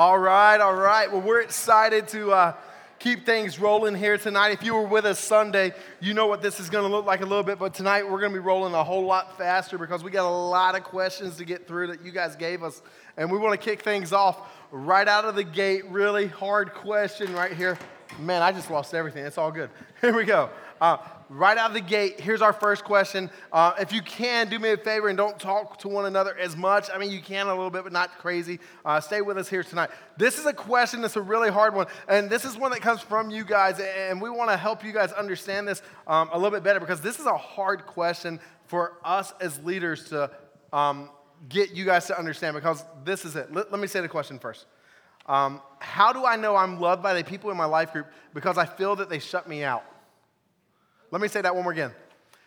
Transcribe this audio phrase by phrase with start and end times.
[0.00, 1.12] All right, all right.
[1.12, 2.54] Well, we're excited to uh,
[2.98, 4.48] keep things rolling here tonight.
[4.48, 7.20] If you were with us Sunday, you know what this is going to look like
[7.20, 10.02] a little bit, but tonight we're going to be rolling a whole lot faster because
[10.02, 12.80] we got a lot of questions to get through that you guys gave us.
[13.18, 14.38] And we want to kick things off
[14.70, 15.84] right out of the gate.
[15.90, 17.78] Really hard question right here.
[18.18, 19.26] Man, I just lost everything.
[19.26, 19.68] It's all good.
[20.00, 20.48] Here we go.
[20.80, 20.96] Uh,
[21.28, 23.30] right out of the gate, here's our first question.
[23.52, 26.56] Uh, if you can, do me a favor and don't talk to one another as
[26.56, 26.88] much.
[26.92, 28.60] I mean, you can a little bit, but not crazy.
[28.84, 29.90] Uh, stay with us here tonight.
[30.16, 33.00] This is a question that's a really hard one, and this is one that comes
[33.00, 36.50] from you guys, and we want to help you guys understand this um, a little
[36.50, 40.30] bit better because this is a hard question for us as leaders to
[40.72, 41.10] um,
[41.48, 43.52] get you guys to understand because this is it.
[43.52, 44.66] Let, let me say the question first.
[45.26, 48.58] Um, how do I know I'm loved by the people in my life group because
[48.58, 49.84] I feel that they shut me out?
[51.10, 51.92] Let me say that one more again.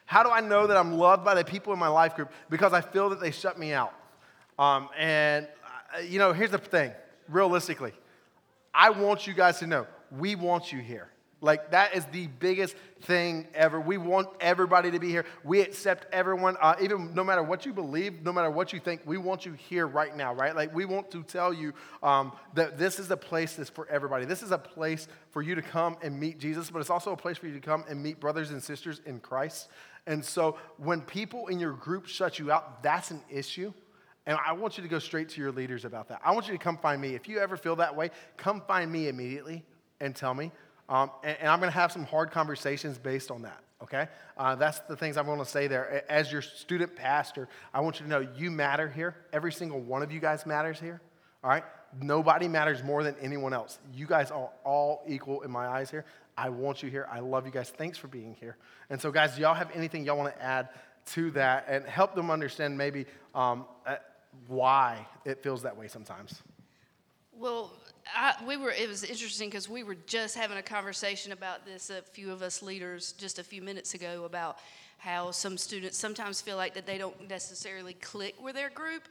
[0.05, 2.31] How do I know that I'm loved by the people in my life group?
[2.49, 3.93] Because I feel that they shut me out.
[4.59, 5.47] Um, and,
[5.95, 6.91] uh, you know, here's the thing
[7.29, 7.93] realistically,
[8.73, 11.09] I want you guys to know we want you here.
[11.43, 13.77] Like, that is the biggest thing ever.
[13.77, 15.25] We want everybody to be here.
[15.43, 19.01] We accept everyone, uh, even no matter what you believe, no matter what you think,
[19.05, 20.55] we want you here right now, right?
[20.55, 24.23] Like, we want to tell you um, that this is a place that's for everybody.
[24.23, 27.17] This is a place for you to come and meet Jesus, but it's also a
[27.17, 29.67] place for you to come and meet brothers and sisters in Christ.
[30.07, 33.73] And so, when people in your group shut you out, that's an issue.
[34.25, 36.21] And I want you to go straight to your leaders about that.
[36.23, 37.15] I want you to come find me.
[37.15, 39.65] If you ever feel that way, come find me immediately
[39.99, 40.51] and tell me.
[40.89, 44.07] Um, and, and, I'm going to have some hard conversations based on that, okay?
[44.37, 46.03] Uh, that's the things I'm going to say there.
[46.11, 49.15] As your student pastor, I want you to know you matter here.
[49.31, 50.99] Every single one of you guys matters here,
[51.43, 51.63] all right?
[52.01, 53.79] Nobody matters more than anyone else.
[53.93, 56.05] You guys are all equal in my eyes here.
[56.37, 57.07] I want you here.
[57.11, 57.69] I love you guys.
[57.69, 58.57] Thanks for being here.
[58.89, 60.69] And so, guys, y'all have anything y'all want to add
[61.11, 63.95] to that and help them understand maybe um, uh,
[64.47, 66.41] why it feels that way sometimes?
[67.37, 67.71] Well,
[68.15, 68.71] I, we were.
[68.71, 71.89] It was interesting because we were just having a conversation about this.
[71.89, 74.57] A few of us leaders just a few minutes ago about
[74.97, 79.03] how some students sometimes feel like that they don't necessarily click with their group.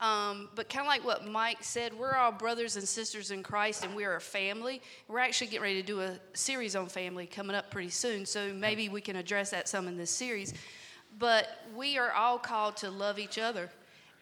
[0.00, 3.84] Um, but kind of like what Mike said, we're all brothers and sisters in Christ,
[3.84, 4.80] and we're a family.
[5.08, 8.52] We're actually getting ready to do a series on family coming up pretty soon, so
[8.54, 10.54] maybe we can address that some in this series.
[11.18, 13.68] But we are all called to love each other.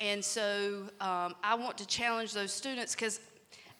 [0.00, 3.20] And so um, I want to challenge those students because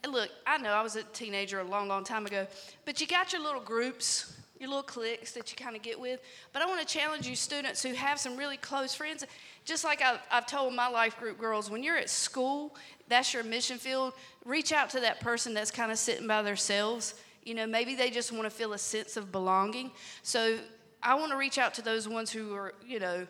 [0.07, 2.47] look, I know I was a teenager a long, long time ago,
[2.85, 6.21] but you got your little groups, your little cliques that you kind of get with.
[6.53, 9.25] But I want to challenge you, students who have some really close friends.
[9.65, 12.77] Just like I've, I've told my life group girls, when you're at school,
[13.09, 14.15] that's your mission field.
[14.45, 17.15] Reach out to that person that's kind of sitting by themselves.
[17.45, 19.91] You know, maybe they just want to feel a sense of belonging.
[20.23, 20.59] So
[21.03, 23.27] I want to reach out to those ones who are, you know,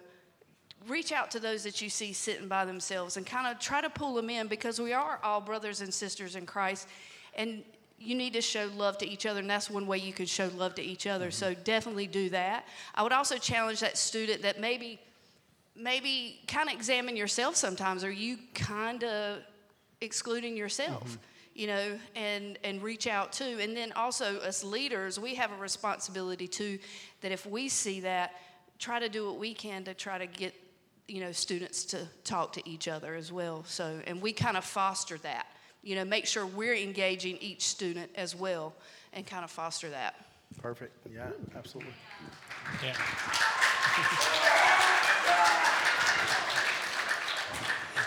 [0.87, 3.91] reach out to those that you see sitting by themselves and kind of try to
[3.91, 6.87] pull them in because we are all brothers and sisters in Christ.
[7.35, 7.63] And
[7.99, 10.49] you need to show love to each other, and that's one way you can show
[10.57, 11.31] love to each other.
[11.31, 12.67] So definitely do that.
[12.95, 15.01] I would also challenge that student that maybe,
[15.75, 18.05] maybe kind of examine yourself sometimes.
[18.05, 19.39] Are you kind of
[20.01, 21.05] excluding yourself?
[21.05, 21.23] Mm-hmm.
[21.55, 23.59] You know, and and reach out too.
[23.61, 26.79] And then also as leaders, we have a responsibility too.
[27.21, 28.37] That if we see that,
[28.79, 30.55] try to do what we can to try to get
[31.09, 33.65] you know students to talk to each other as well.
[33.67, 35.47] So and we kind of foster that
[35.83, 38.75] you know make sure we're engaging each student as well
[39.13, 40.15] and kind of foster that.
[40.61, 40.95] Perfect.
[41.13, 41.93] Yeah absolutely.
[42.85, 42.95] Yeah.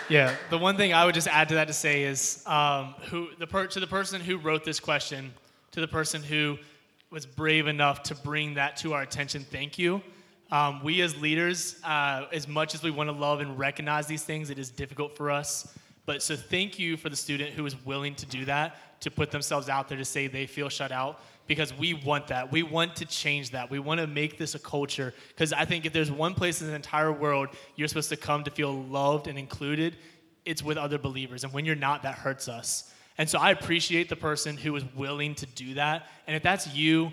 [0.08, 3.28] Yeah the one thing i would just add to that to say is um, who
[3.38, 5.32] the per, to the person who wrote this question
[5.70, 6.58] to the person who
[7.10, 10.02] was brave enough to bring that to our attention thank you
[10.52, 14.22] um, we as leaders, uh, as much as we want to love and recognize these
[14.22, 15.74] things, it is difficult for us.
[16.04, 19.30] But so thank you for the student who is willing to do that, to put
[19.30, 22.52] themselves out there to say they feel shut out, because we want that.
[22.52, 23.70] We want to change that.
[23.70, 25.14] We want to make this a culture.
[25.28, 28.44] Because I think if there's one place in the entire world you're supposed to come
[28.44, 29.96] to feel loved and included,
[30.44, 31.44] it's with other believers.
[31.44, 32.92] And when you're not, that hurts us.
[33.16, 36.08] And so I appreciate the person who is willing to do that.
[36.26, 37.12] And if that's you,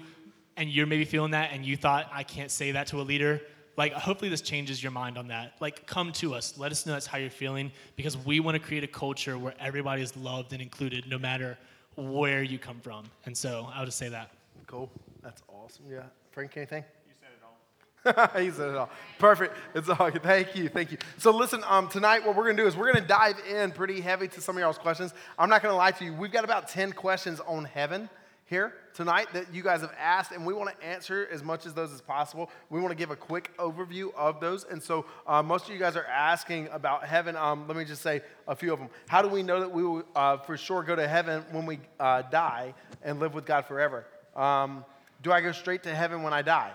[0.60, 3.42] and you're maybe feeling that and you thought, I can't say that to a leader,
[3.78, 5.54] like hopefully this changes your mind on that.
[5.62, 6.58] Like come to us.
[6.58, 9.54] Let us know that's how you're feeling because we want to create a culture where
[9.58, 11.58] everybody is loved and included no matter
[11.96, 13.06] where you come from.
[13.26, 14.32] And so I would just say that.
[14.68, 14.92] Cool.
[15.24, 15.86] That's awesome.
[15.90, 16.04] Yeah.
[16.32, 16.84] Frank, anything?
[17.08, 18.42] You said it all.
[18.42, 18.90] he said it all.
[19.18, 19.56] Perfect.
[19.74, 20.24] It's all good.
[20.24, 20.68] Thank you.
[20.68, 20.98] Thank you.
[21.20, 24.28] So listen, um, tonight what we're gonna do is we're gonna dive in pretty heavy
[24.28, 25.14] to some of y'all's questions.
[25.38, 26.14] I'm not gonna lie to you.
[26.14, 28.10] We've got about 10 questions on heaven
[28.50, 31.74] here tonight that you guys have asked, and we want to answer as much as
[31.76, 32.50] those as possible.
[32.72, 34.66] We want to give a quick overview of those.
[34.66, 37.36] And so, uh, most of you guys are asking about heaven.
[37.36, 38.90] Um, let me just say a few of them.
[39.08, 41.80] How do we know that we will uh, for sure go to heaven when we
[42.00, 42.74] uh, die
[43.04, 44.06] and live with God forever?
[44.36, 44.84] Um,
[45.22, 46.72] do I go straight to heaven when I die?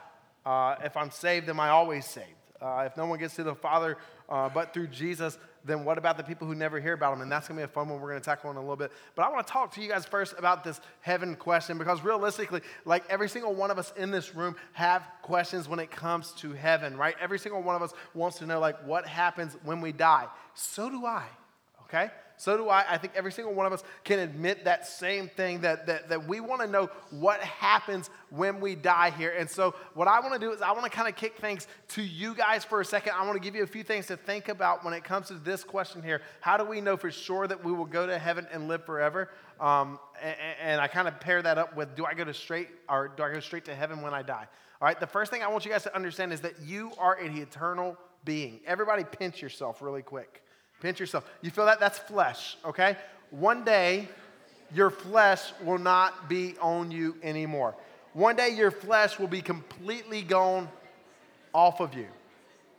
[0.47, 2.29] Uh, if I'm saved, am I always saved?
[2.63, 3.99] Uh, if no one gets to the Father
[4.29, 7.23] uh, but through Jesus, then what about the people who never hear about them?
[7.23, 8.77] And that's going to be a fun one we're going to tackle in a little
[8.77, 8.93] bit.
[9.15, 12.61] But I want to talk to you guys first about this heaven question because realistically,
[12.85, 16.53] like every single one of us in this room have questions when it comes to
[16.53, 17.15] heaven, right?
[17.21, 20.27] Every single one of us wants to know like what happens when we die.
[20.55, 21.25] So do I,
[21.85, 22.11] okay?
[22.37, 22.85] So do I.
[22.89, 26.27] I think every single one of us can admit that same thing that, that, that
[26.27, 29.35] we want to know what happens when we die here.
[29.37, 31.69] And so, what I want to do is, I want to kind of kick things
[31.89, 33.13] to you guys for a second.
[33.17, 35.35] I want to give you a few things to think about when it comes to
[35.35, 36.23] this question here.
[36.41, 39.31] How do we know for sure that we will go to heaven and live forever?
[39.61, 42.69] Um, and, and I kind of pair that up with do I go to straight
[42.89, 44.47] or do I go straight to heaven when I die?
[44.81, 47.15] All right, the first thing I want you guys to understand is that you are
[47.15, 48.61] an eternal being.
[48.67, 50.43] Everybody pinch yourself really quick.
[50.85, 51.25] Pinch yourself.
[51.41, 51.81] You feel that?
[51.81, 52.99] That's flesh, okay?
[53.31, 54.07] One day,
[54.75, 57.75] your flesh will not be on you anymore.
[58.13, 60.69] One day, your flesh will be completely gone
[61.55, 62.09] off of you,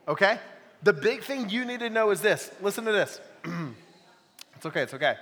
[0.07, 0.37] okay?
[0.83, 2.51] The big thing you need to know is this.
[2.61, 3.19] Listen to this.
[4.55, 5.15] it's okay, it's okay.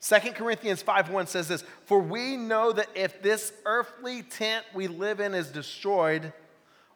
[0.00, 5.20] 2 Corinthians 5:1 says this, "For we know that if this earthly tent we live
[5.20, 6.32] in is destroyed,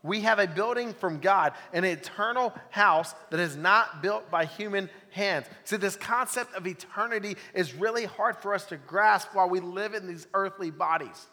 [0.03, 4.89] we have a building from God, an eternal house that is not built by human
[5.11, 5.47] hands.
[5.65, 9.95] See, this concept of eternity is really hard for us to grasp while we live
[9.95, 11.27] in these earthly bodies.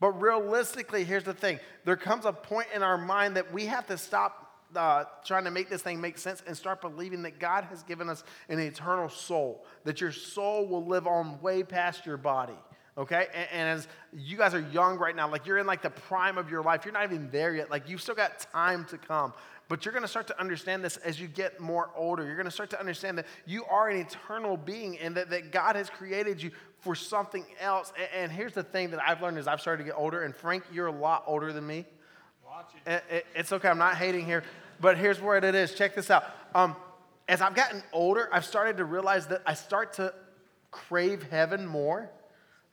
[0.00, 3.86] But realistically, here's the thing there comes a point in our mind that we have
[3.86, 7.64] to stop uh, trying to make this thing make sense and start believing that God
[7.64, 12.16] has given us an eternal soul, that your soul will live on way past your
[12.16, 12.56] body
[12.96, 13.26] okay?
[13.34, 16.38] And, and, as you guys are young right now, like you're in like the prime
[16.38, 17.70] of your life, you're not even there yet.
[17.70, 19.32] Like you've still got time to come.
[19.68, 22.26] But you're going to start to understand this as you get more older.
[22.26, 25.52] You're going to start to understand that you are an eternal being and that, that
[25.52, 26.50] God has created you
[26.80, 27.92] for something else.
[27.96, 30.34] And, and here's the thing that I've learned as I've started to get older, and
[30.34, 31.86] Frank, you're a lot older than me.
[32.84, 33.04] It.
[33.10, 34.42] It, it's okay, I'm not hating here,
[34.80, 35.72] but here's where it is.
[35.74, 36.24] Check this out.
[36.52, 36.74] Um,
[37.28, 40.12] as I've gotten older, I've started to realize that I start to
[40.72, 42.10] crave heaven more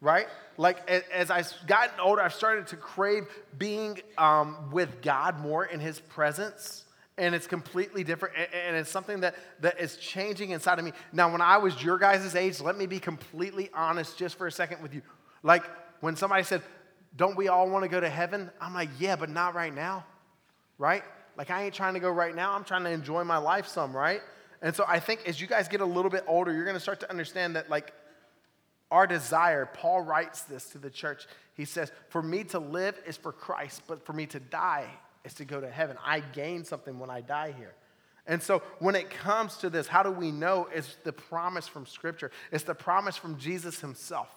[0.02, 0.28] right?
[0.58, 3.28] Like as I've gotten older, I've started to crave
[3.58, 6.86] being um, with God more in His presence.
[7.20, 8.36] And it's completely different.
[8.54, 10.92] And it's something that, that is changing inside of me.
[11.12, 14.52] Now, when I was your guys' age, let me be completely honest just for a
[14.52, 15.02] second with you.
[15.42, 15.64] Like
[16.02, 16.62] when somebody said,
[17.16, 18.52] Don't we all want to go to heaven?
[18.62, 20.06] I'm like, Yeah, but not right now,
[20.78, 21.04] right?
[21.38, 22.54] Like I ain't trying to go right now.
[22.54, 24.22] I'm trying to enjoy my life some, right?
[24.62, 26.82] And so I think as you guys get a little bit older, you're going to
[26.82, 27.94] start to understand that, like,
[28.90, 31.26] our desire, Paul writes this to the church.
[31.56, 34.88] He says, For me to live is for Christ, but for me to die
[35.26, 35.98] is to go to heaven.
[36.06, 37.74] I gain something when I die here.
[38.26, 40.68] And so when it comes to this, how do we know?
[40.74, 44.30] It's the promise from Scripture, it's the promise from Jesus himself.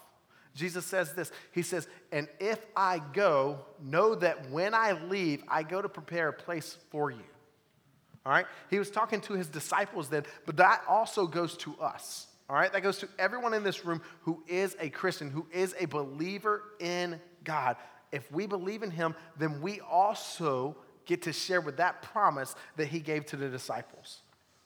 [0.55, 5.63] Jesus says this He says, And if I go, know that when I leave, I
[5.63, 7.23] go to prepare a place for you.
[8.27, 8.47] All right?
[8.69, 12.27] He was talking to his disciples then, but that also goes to us.
[12.51, 15.73] All right, that goes to everyone in this room who is a Christian, who is
[15.79, 17.77] a believer in God.
[18.11, 20.77] If we believe in Him, then we also
[21.07, 24.23] get to share with that promise that He gave to the disciples.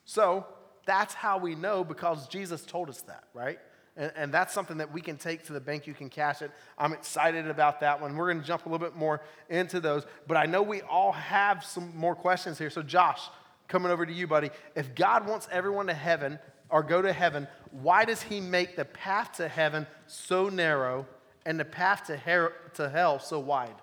[0.07, 0.47] So
[0.87, 3.59] that's how we know because Jesus told us that, right?
[3.99, 5.87] And, and, that's something that we can take to the bank.
[5.87, 6.53] You can cash it.
[6.79, 8.17] I'm excited about that one.
[8.17, 10.07] We're going to jump a little bit more into those.
[10.27, 12.71] But I know we all have some more questions here.
[12.71, 13.21] So, Josh,
[13.69, 14.51] coming over to you, buddy.
[14.75, 16.41] If God wants everyone to heaven,
[16.75, 21.07] or go to heaven, why does he make the path to heaven so narrow
[21.47, 23.77] and the path to, her- to hell so wide?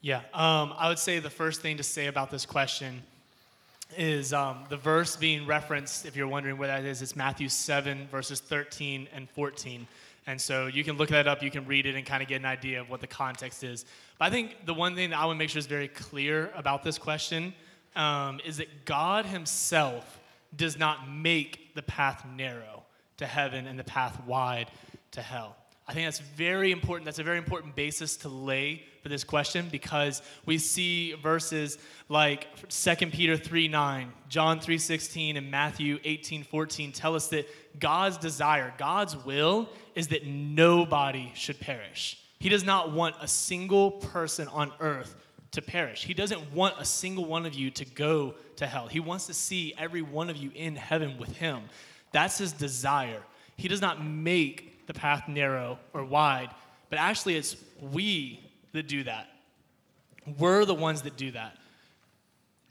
[0.00, 3.02] Yeah, um, I would say the first thing to say about this question
[3.96, 8.06] is um, the verse being referenced, if you're wondering where that is, it's Matthew 7,
[8.12, 9.84] verses 13 and 14.
[10.28, 12.36] And so you can look that up, you can read it, and kind of get
[12.36, 13.84] an idea of what the context is.
[14.20, 16.52] But I think the one thing that I want to make sure is very clear
[16.54, 17.54] about this question
[17.96, 20.17] um, is that God Himself
[20.56, 22.84] does not make the path narrow
[23.18, 24.70] to heaven and the path wide
[25.12, 25.56] to hell.
[25.86, 27.06] I think that's very important.
[27.06, 31.78] That's a very important basis to lay for this question because we see verses
[32.10, 37.48] like 2 Peter 3 9, John 3 16, and Matthew 18 14 tell us that
[37.80, 42.18] God's desire, God's will, is that nobody should perish.
[42.38, 45.16] He does not want a single person on earth
[45.52, 46.04] to perish.
[46.04, 48.86] He doesn't want a single one of you to go to hell.
[48.86, 51.62] He wants to see every one of you in heaven with him.
[52.12, 53.22] That's his desire.
[53.56, 56.50] He does not make the path narrow or wide
[56.90, 57.56] But actually, it's
[57.92, 58.40] we
[58.72, 59.28] that do that.
[60.38, 61.56] We're the ones that do that.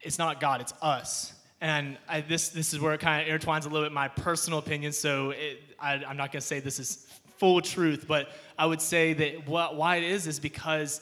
[0.01, 1.33] It's not God, it's us.
[1.59, 4.59] And I, this, this is where it kind of intertwines a little bit my personal
[4.59, 4.91] opinion.
[4.91, 7.07] So it, I, I'm not going to say this is
[7.37, 11.01] full truth, but I would say that what, why it is is because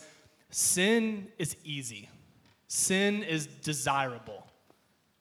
[0.55, 2.07] sin is easy,
[2.69, 4.47] sin is desirable.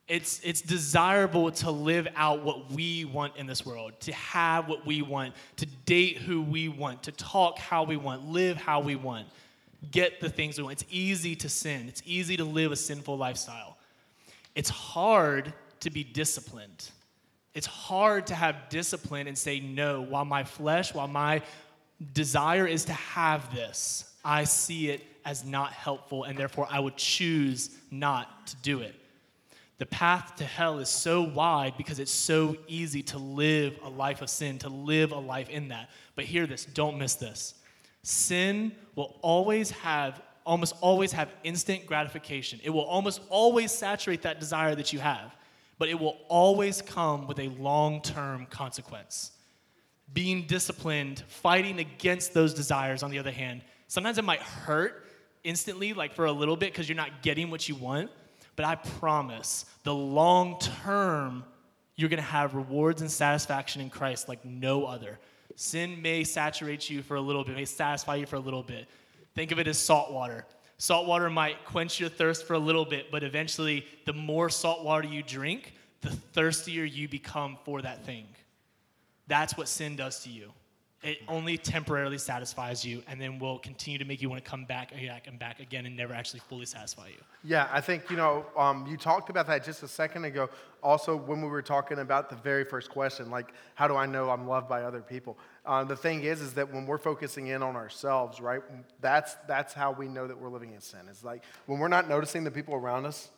[0.07, 4.87] It's, it's desirable to live out what we want in this world, to have what
[4.87, 8.95] we want, to date who we want, to talk how we want, live how we
[8.95, 9.26] want,
[9.91, 10.81] get the things we want.
[10.81, 13.76] It's easy to sin, it's easy to live a sinful lifestyle.
[14.55, 16.91] It's hard to be disciplined.
[17.55, 21.43] It's hard to have discipline and say no while my flesh, while my
[22.12, 24.12] desire is to have this.
[24.25, 28.95] I see it as not helpful, and therefore I would choose not to do it.
[29.78, 34.23] The path to hell is so wide because it's so easy to live a life
[34.23, 35.90] of sin, to live a life in that.
[36.14, 37.54] But hear this, don't miss this.
[38.02, 42.61] Sin will always have, almost always have instant gratification.
[42.62, 45.35] It will almost always saturate that desire that you have,
[45.78, 49.33] but it will always come with a long term consequence.
[50.12, 55.03] Being disciplined, fighting against those desires, on the other hand, sometimes it might hurt
[55.45, 58.11] instantly, like for a little bit, because you're not getting what you want
[58.57, 61.45] but I promise the long term,
[61.97, 65.19] you're going to have rewards and satisfaction in Christ like no other.
[65.57, 68.89] Sin may saturate you for a little bit, may satisfy you for a little bit.
[69.35, 70.47] Think of it as salt water.
[70.79, 74.85] Salt water might quench your thirst for a little bit, but eventually, the more salt
[74.85, 78.27] water you drink, the thirstier you become for that thing.
[79.29, 80.53] That's what sin does to you
[81.04, 84.64] it only temporarily satisfies you and then will continue to make you want to come
[84.64, 87.20] back and back and back again and never actually fully satisfy you.
[87.44, 90.49] Yeah, I think, you know, um, you talked about that just a second ago.
[90.82, 94.30] Also, when we were talking about the very first question, like, how do I know
[94.30, 95.37] I'm loved by other people?
[95.66, 98.62] Uh, the thing is, is that when we're focusing in on ourselves, right,
[99.02, 101.00] that's, that's how we know that we're living in sin.
[101.11, 103.30] It's like when we're not noticing the people around us,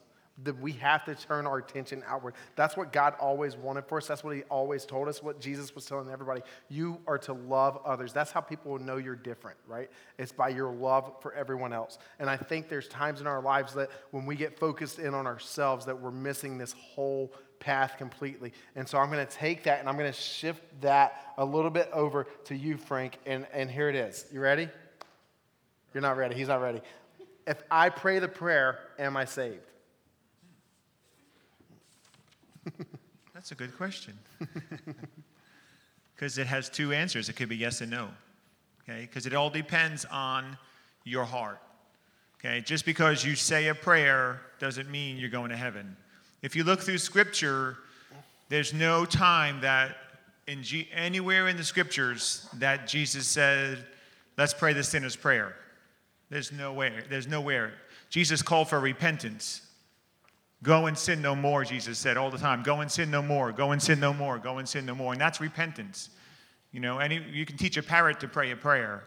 [0.44, 2.34] that we have to turn our attention outward.
[2.56, 4.06] That's what God always wanted for us.
[4.06, 6.42] That's what He always told us, what Jesus was telling everybody.
[6.68, 8.12] You are to love others.
[8.12, 9.90] That's how people will know you're different, right?
[10.18, 11.98] It's by your love for everyone else.
[12.18, 15.26] And I think there's times in our lives that when we get focused in on
[15.26, 18.52] ourselves, that we're missing this whole path completely.
[18.74, 21.70] And so I'm going to take that and I'm going to shift that a little
[21.70, 23.18] bit over to you, Frank.
[23.24, 24.26] And, and here it is.
[24.30, 24.68] You ready?
[25.94, 26.34] You're not ready.
[26.34, 26.82] He's not ready.
[27.46, 29.62] If I pray the prayer, am I saved?
[33.36, 34.18] That's a good question.
[36.14, 37.28] Because it has two answers.
[37.28, 38.08] It could be yes and no.
[38.82, 39.02] Okay?
[39.02, 40.56] Because it all depends on
[41.04, 41.60] your heart.
[42.40, 42.62] Okay?
[42.62, 45.94] Just because you say a prayer doesn't mean you're going to heaven.
[46.40, 47.76] If you look through Scripture,
[48.48, 49.98] there's no time that
[50.46, 53.84] in G- anywhere in the Scriptures that Jesus said,
[54.38, 55.54] "Let's pray the sinner's prayer."
[56.30, 57.04] There's nowhere.
[57.10, 57.74] There's nowhere.
[58.08, 59.65] Jesus called for repentance.
[60.62, 62.62] Go and sin no more, Jesus said all the time.
[62.62, 63.52] Go and sin no more.
[63.52, 64.38] Go and sin no more.
[64.38, 65.12] Go and sin no more.
[65.12, 66.10] And that's repentance.
[66.72, 69.04] You know, any, you can teach a parrot to pray a prayer,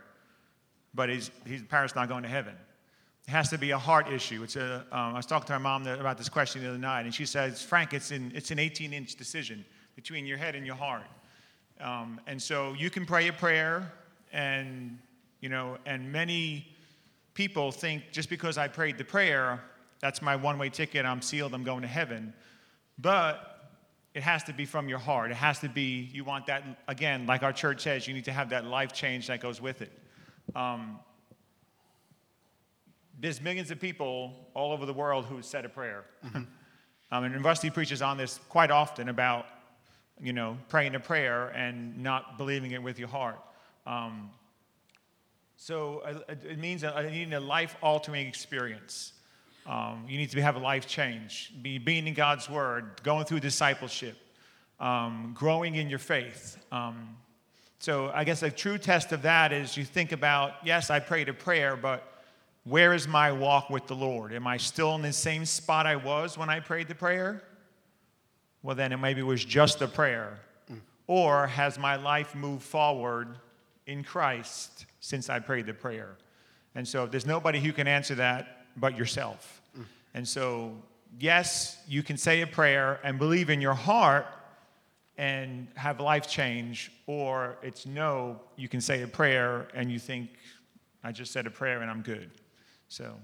[0.94, 2.56] but he's, he's, the parrot's not going to heaven.
[3.28, 4.42] It has to be a heart issue.
[4.44, 7.02] It's a, um, I was talking to my mom about this question the other night,
[7.02, 9.66] and she says, Frank, it's, in, it's an 18 inch decision
[9.96, 11.04] between your head and your heart.
[11.80, 13.92] Um, and so you can pray a prayer,
[14.34, 14.98] and,
[15.42, 16.68] you know, and many
[17.34, 19.62] people think just because I prayed the prayer,
[20.00, 21.06] that's my one way ticket.
[21.06, 21.54] I'm sealed.
[21.54, 22.34] I'm going to heaven.
[22.98, 23.50] But
[24.14, 25.32] it has to be from your heart.
[25.32, 28.32] It has to be, you want that, again, like our church says, you need to
[28.32, 29.92] have that life change that goes with it.
[30.56, 31.00] Um,
[33.20, 36.06] there's millions of people all over the world who said a prayer.
[36.26, 36.38] Mm-hmm.
[37.12, 39.46] um, and University preaches on this quite often about,
[40.22, 43.40] you know, praying a prayer and not believing it with your heart.
[43.86, 44.32] Um,
[45.56, 49.14] so uh, it means a, needing a life altering experience.
[49.70, 53.42] Um, you need to have a life change, be being in God's Word, going through
[53.42, 54.18] discipleship,
[54.80, 56.58] um, growing in your faith.
[56.72, 57.16] Um,
[57.78, 61.30] so I guess a true test of that is you think about, yes, I prayed
[61.30, 62.24] a prayer, but
[62.64, 64.34] where is my walk with the Lord?
[64.34, 67.44] Am I still in the same spot I was when I prayed the prayer?
[68.64, 70.40] Well, then it maybe was just a prayer.
[71.06, 73.38] Or has my life moved forward
[73.86, 76.18] in Christ since I prayed the prayer?
[76.74, 79.59] And so there's nobody who can answer that but yourself.
[80.20, 80.74] And so,
[81.18, 84.26] yes, you can say a prayer and believe in your heart
[85.18, 90.32] and have life change, or it's no, you can say a prayer and you think,
[91.06, 92.32] I just said a prayer and I'm good.
[92.90, 93.16] So.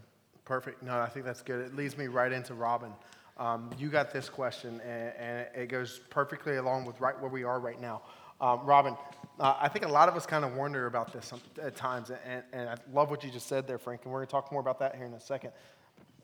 [0.45, 0.83] Perfect.
[0.83, 1.65] No, I think that's good.
[1.65, 2.93] It leads me right into Robin.
[3.37, 7.43] Um, you got this question, and, and, it goes perfectly along with right where we
[7.43, 8.03] are right now.
[8.39, 8.95] Um, Robin,
[9.37, 12.43] uh, I think a lot of us kind of wonder about this at times, and,
[12.53, 14.61] and I love what you just said there, Frank, and we're going to talk more
[14.61, 15.51] about that here in a second.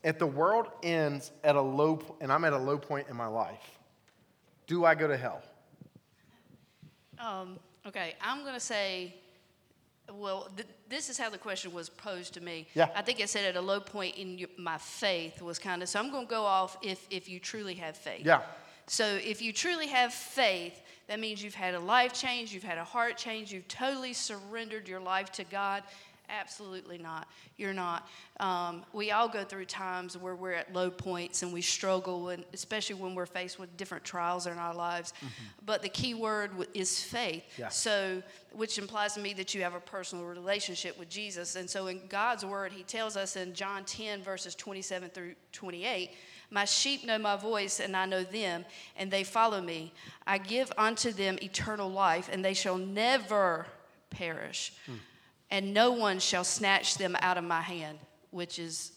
[0.04, 3.26] If the world ends at a low, and I'm at a low point in my
[3.26, 3.78] life,
[4.66, 5.42] do I go to hell?
[7.18, 9.14] Um, okay, I'm going to say,
[10.12, 12.66] well, th- this is how the question was posed to me.
[12.74, 12.88] Yeah.
[12.96, 15.88] I think it said at a low point in your, my faith was kind of,
[15.88, 18.26] so I'm going to go off if, if you truly have faith.
[18.26, 18.42] Yeah.
[18.86, 22.78] So if you truly have faith, that means you've had a life change, you've had
[22.78, 25.84] a heart change, you've totally surrendered your life to God.
[26.32, 27.28] Absolutely not.
[27.58, 28.08] You're not.
[28.40, 32.44] Um, we all go through times where we're at low points and we struggle, and
[32.54, 35.12] especially when we're faced with different trials in our lives.
[35.18, 35.44] Mm-hmm.
[35.66, 37.44] But the key word is faith.
[37.58, 37.68] Yeah.
[37.68, 38.22] So,
[38.52, 41.54] which implies to me that you have a personal relationship with Jesus.
[41.54, 46.12] And so, in God's word, He tells us in John 10 verses 27 through 28.
[46.50, 48.64] My sheep know my voice, and I know them,
[48.96, 49.92] and they follow me.
[50.26, 53.66] I give unto them eternal life, and they shall never
[54.10, 54.72] perish.
[54.86, 54.94] Hmm
[55.52, 57.98] and no one shall snatch them out of my hand,
[58.30, 58.92] which is,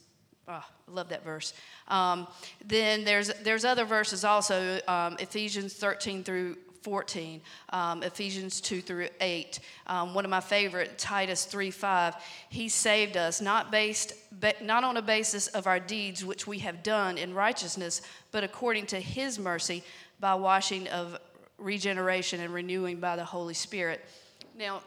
[0.48, 1.54] oh, I love that verse.
[1.90, 2.28] Um,
[2.66, 7.42] then there's, there's other verses also, um, Ephesians 13 through 14,
[7.74, 9.60] um, Ephesians 2 through 8.
[9.88, 12.16] Um, one of my favorite, Titus 3 5.
[12.50, 14.14] He saved us, not, based,
[14.62, 18.86] not on a basis of our deeds, which we have done in righteousness, but according
[18.88, 19.84] to his mercy
[20.22, 21.20] by washing of
[21.58, 24.06] regeneration and renewing by the Holy Spirit.
[24.58, 24.82] Now,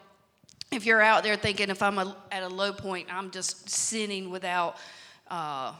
[0.70, 4.30] if you're out there thinking if I'm a, at a low point, I'm just sinning
[4.30, 4.76] without,
[5.30, 5.72] uh,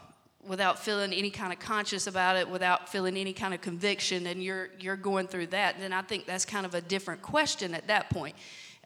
[0.47, 4.43] without feeling any kind of conscious about it, without feeling any kind of conviction, and
[4.43, 7.87] you're, you're going through that, then I think that's kind of a different question at
[7.89, 8.35] that point.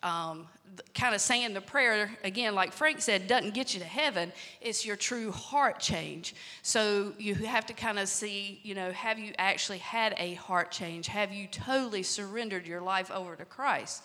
[0.03, 0.49] Um,
[0.95, 4.33] kind of saying the prayer, again, like Frank said, doesn't get you to heaven.
[4.61, 6.35] It's your true heart change.
[6.63, 10.71] So you have to kind of see, you know, have you actually had a heart
[10.73, 11.07] change?
[11.09, 14.03] Have you totally surrendered your life over to Christ?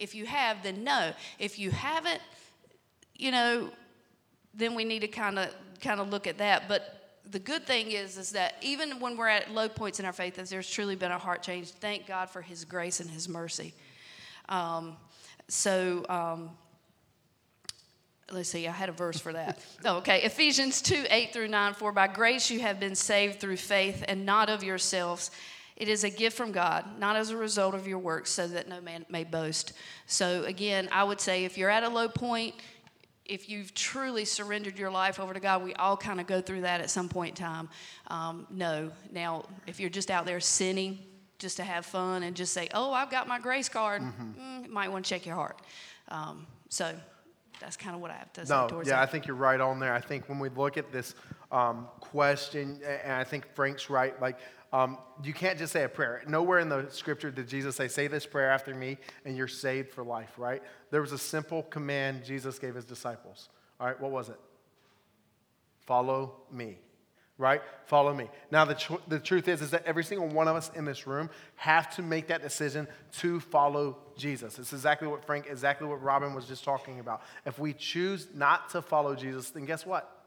[0.00, 1.12] If you have, then no.
[1.38, 2.20] If you haven't,
[3.14, 3.70] you know,
[4.54, 6.68] then we need to kind of kind of look at that.
[6.68, 10.12] But the good thing is is that even when we're at low points in our
[10.12, 13.74] faith, there's truly been a heart change, thank God for His grace and His mercy.
[14.48, 14.96] Um,
[15.48, 16.04] so.
[16.08, 16.50] Um,
[18.32, 19.58] let's see, I had a verse for that.
[19.84, 20.22] oh, okay.
[20.22, 21.74] Ephesians 2 8 through 9.
[21.74, 25.30] For by grace you have been saved through faith, and not of yourselves.
[25.80, 28.68] It is a gift from God, not as a result of your works, so that
[28.68, 29.72] no man may boast.
[30.04, 32.54] So, again, I would say if you're at a low point,
[33.24, 36.60] if you've truly surrendered your life over to God, we all kind of go through
[36.60, 37.70] that at some point in time.
[38.08, 38.92] Um, no.
[39.10, 40.98] Now, if you're just out there sinning
[41.38, 44.38] just to have fun and just say, oh, I've got my grace card, mm-hmm.
[44.38, 45.62] mm, you might want to check your heart.
[46.08, 46.94] Um, so,
[47.58, 49.02] that's kind of what I have to say no, towards yeah, that.
[49.02, 49.94] I think you're right on there.
[49.94, 51.14] I think when we look at this
[51.52, 54.38] um, question, and I think Frank's right, like
[54.72, 56.22] um, you can't just say a prayer.
[56.28, 59.90] Nowhere in the scripture did Jesus say, Say this prayer after me, and you're saved
[59.90, 60.62] for life, right?
[60.90, 63.48] There was a simple command Jesus gave his disciples.
[63.80, 64.38] All right, what was it?
[65.86, 66.78] Follow me,
[67.36, 67.62] right?
[67.86, 68.28] Follow me.
[68.52, 71.04] Now, the, tr- the truth is, is that every single one of us in this
[71.04, 72.86] room have to make that decision
[73.18, 74.56] to follow Jesus.
[74.60, 77.22] It's exactly what Frank, exactly what Robin was just talking about.
[77.44, 80.19] If we choose not to follow Jesus, then guess what?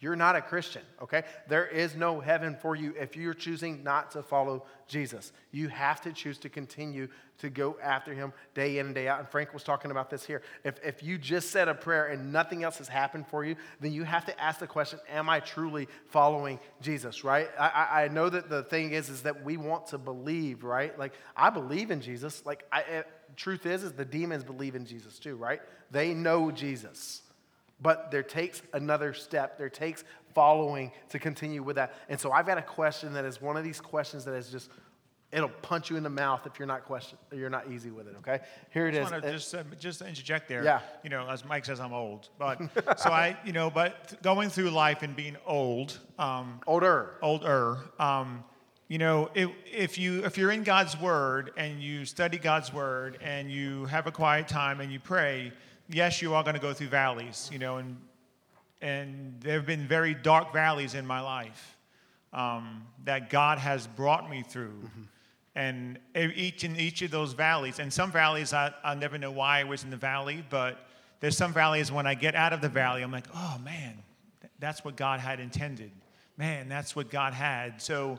[0.00, 1.24] You're not a Christian, okay?
[1.46, 5.30] There is no heaven for you if you're choosing not to follow Jesus.
[5.52, 7.08] You have to choose to continue
[7.38, 9.18] to go after him day in and day out.
[9.18, 10.40] And Frank was talking about this here.
[10.64, 13.92] If, if you just said a prayer and nothing else has happened for you, then
[13.92, 17.50] you have to ask the question Am I truly following Jesus, right?
[17.58, 20.98] I, I know that the thing is, is that we want to believe, right?
[20.98, 22.46] Like, I believe in Jesus.
[22.46, 25.60] Like, I, it, truth is, is the demons believe in Jesus too, right?
[25.90, 27.20] They know Jesus.
[27.82, 29.56] But there takes another step.
[29.56, 31.94] There takes following to continue with that.
[32.08, 34.70] And so I've got a question that is one of these questions that is just
[35.32, 38.16] it'll punch you in the mouth if you're not question you're not easy with it
[38.18, 38.40] okay?
[38.72, 39.32] Here it I is.
[39.32, 40.64] just uh, just interject there.
[40.64, 40.80] Yeah.
[41.04, 42.58] You know as mike says i'm old but
[42.98, 47.14] so i you know but going through life and being old um, older.
[47.22, 48.44] older um,
[48.88, 53.18] you know if, if you if you're in god's word and you study god's word
[53.22, 55.52] and you have a quiet time and you pray
[55.90, 57.96] yes, you are going to go through valleys, you know, and,
[58.80, 61.76] and there have been very dark valleys in my life
[62.32, 64.78] um, that God has brought me through.
[64.84, 65.02] Mm-hmm.
[65.56, 69.60] And each in each of those valleys, and some valleys I, I'll never know why
[69.60, 70.86] I was in the valley, but
[71.18, 73.98] there's some valleys when I get out of the valley, I'm like, oh man,
[74.60, 75.90] that's what God had intended.
[76.36, 77.82] Man, that's what God had.
[77.82, 78.18] So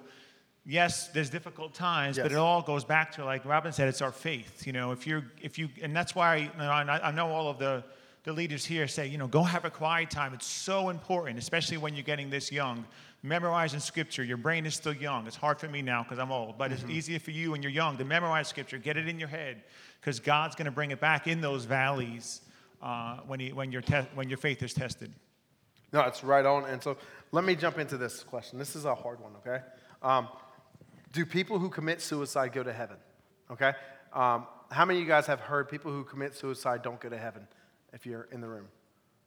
[0.65, 2.23] yes, there's difficult times, yes.
[2.23, 4.65] but it all goes back to, like Robin said, it's our faith.
[4.67, 7.49] You know, if you're, if you, and that's why you know, I, I know all
[7.49, 7.83] of the,
[8.23, 10.33] the leaders here say, you know, go have a quiet time.
[10.33, 12.85] It's so important, especially when you're getting this young.
[13.23, 14.23] memorizing scripture.
[14.23, 15.27] Your brain is still young.
[15.27, 17.71] It's hard for me now because I'm old, but it's easier for you when you're
[17.71, 18.77] young to memorize scripture.
[18.77, 19.63] Get it in your head
[19.99, 22.41] because God's going to bring it back in those valleys
[22.81, 25.13] uh, when, he, when, your te- when your faith is tested.
[25.93, 26.65] No, it's right on.
[26.65, 26.97] And so
[27.31, 28.57] let me jump into this question.
[28.57, 29.63] This is a hard one, okay?
[30.01, 30.27] Um,
[31.11, 32.97] do people who commit suicide go to heaven?
[33.49, 33.73] Okay?
[34.13, 37.17] Um, how many of you guys have heard people who commit suicide don't go to
[37.17, 37.47] heaven
[37.93, 38.67] if you're in the room?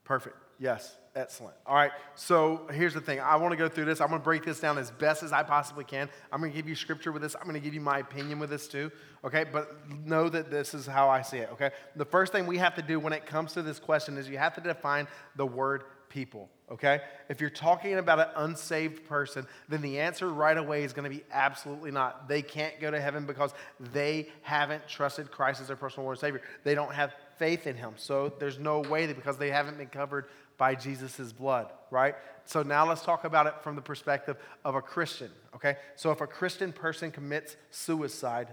[0.04, 0.36] Perfect.
[0.58, 0.96] Yes.
[1.16, 1.54] Excellent.
[1.66, 1.92] All right.
[2.14, 3.20] So here's the thing.
[3.20, 4.00] I want to go through this.
[4.00, 6.08] I'm going to break this down as best as I possibly can.
[6.32, 7.34] I'm going to give you scripture with this.
[7.34, 8.90] I'm going to give you my opinion with this too.
[9.24, 9.44] Okay.
[9.50, 11.50] But know that this is how I see it.
[11.52, 11.70] Okay.
[11.96, 14.38] The first thing we have to do when it comes to this question is you
[14.38, 17.00] have to define the word people, okay?
[17.28, 21.14] If you're talking about an unsaved person, then the answer right away is going to
[21.14, 22.28] be absolutely not.
[22.28, 23.52] They can't go to heaven because
[23.92, 26.40] they haven't trusted Christ as their personal Lord and Savior.
[26.62, 27.94] They don't have faith in Him.
[27.96, 32.14] So there's no way that because they haven't been covered by Jesus' blood, right?
[32.44, 35.78] So now let's talk about it from the perspective of a Christian, okay?
[35.96, 38.48] So if a Christian person commits suicide,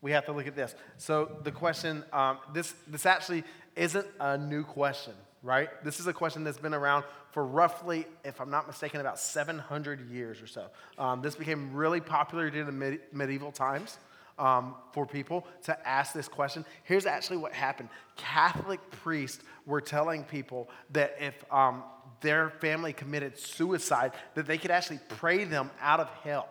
[0.00, 0.74] we have to look at this.
[0.96, 3.44] So the question, um, this, this actually
[3.76, 5.68] isn't a new question, right?
[5.84, 10.10] This is a question that's been around for roughly, if I'm not mistaken, about 700
[10.10, 10.66] years or so.
[10.98, 13.98] Um, this became really popular during the med- medieval times.
[14.38, 16.64] Um, for people to ask this question.
[16.84, 21.84] Here's actually what happened Catholic priests were telling people that if um,
[22.22, 26.48] their family committed suicide, that they could actually pray them out of hell.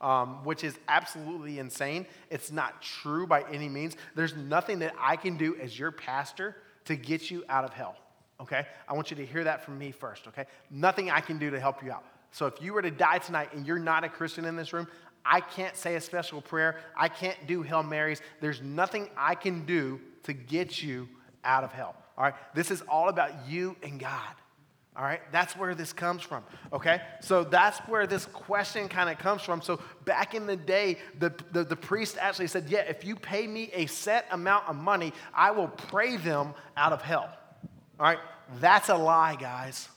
[0.00, 2.06] Um, which is absolutely insane.
[2.30, 3.96] It's not true by any means.
[4.14, 7.96] There's nothing that I can do as your pastor to get you out of hell
[8.40, 8.66] okay?
[8.88, 10.44] I want you to hear that from me first, okay?
[10.70, 12.04] Nothing I can do to help you out.
[12.30, 14.86] So if you were to die tonight and you're not a Christian in this room,
[15.24, 16.80] I can't say a special prayer.
[16.96, 18.20] I can't do Hail Marys.
[18.40, 21.08] There's nothing I can do to get you
[21.44, 21.96] out of hell.
[22.16, 22.34] All right?
[22.54, 24.34] This is all about you and God.
[24.96, 25.20] All right?
[25.30, 26.42] That's where this comes from.
[26.72, 27.02] Okay?
[27.20, 29.60] So that's where this question kind of comes from.
[29.60, 33.46] So back in the day, the, the, the, priest actually said, Yeah, if you pay
[33.46, 37.30] me a set amount of money, I will pray them out of hell.
[38.00, 38.18] All right?
[38.58, 39.88] That's a lie, guys.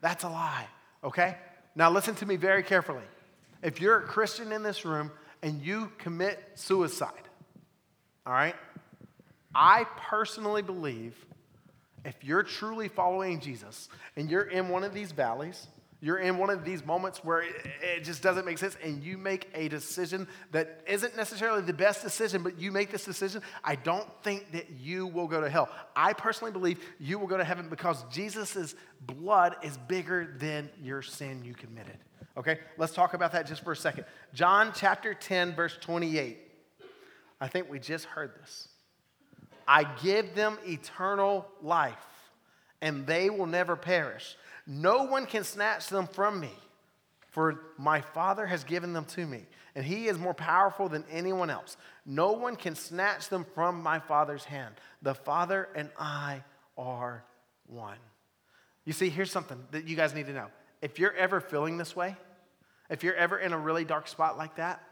[0.00, 0.66] That's a lie,
[1.04, 1.36] okay?
[1.76, 3.04] Now, listen to me very carefully.
[3.62, 7.28] If you're a Christian in this room and you commit suicide,
[8.26, 8.56] all right?
[9.54, 11.14] I personally believe
[12.04, 15.68] if you're truly following Jesus and you're in one of these valleys,
[16.00, 19.48] you're in one of these moments where it, just doesn't make sense and you make
[19.54, 24.08] a decision that isn't necessarily the best decision, but you make this decision, I don't
[24.24, 25.68] think that you will go to hell.
[25.94, 31.02] I personally believe you will go to heaven because Jesus' blood is bigger than your
[31.02, 31.98] sin you committed.
[32.36, 34.04] Okay, let's talk about that just for a second.
[34.34, 36.38] John chapter 10, verse 28.
[37.40, 38.68] I think we just heard this.
[39.66, 41.94] I give them eternal life,
[42.80, 46.52] and they will never perish no one can snatch them from me,
[47.30, 51.50] for my Father has given them to me, and He is more powerful than anyone
[51.50, 51.76] else.
[52.06, 54.74] No one can snatch them from my Father's hand.
[55.02, 56.42] The Father and I
[56.76, 57.24] are
[57.66, 57.98] one.
[58.84, 60.48] You see, here's something that you guys need to know.
[60.80, 62.16] If you're ever feeling this way,
[62.90, 64.82] if you're ever in a really dark spot like that,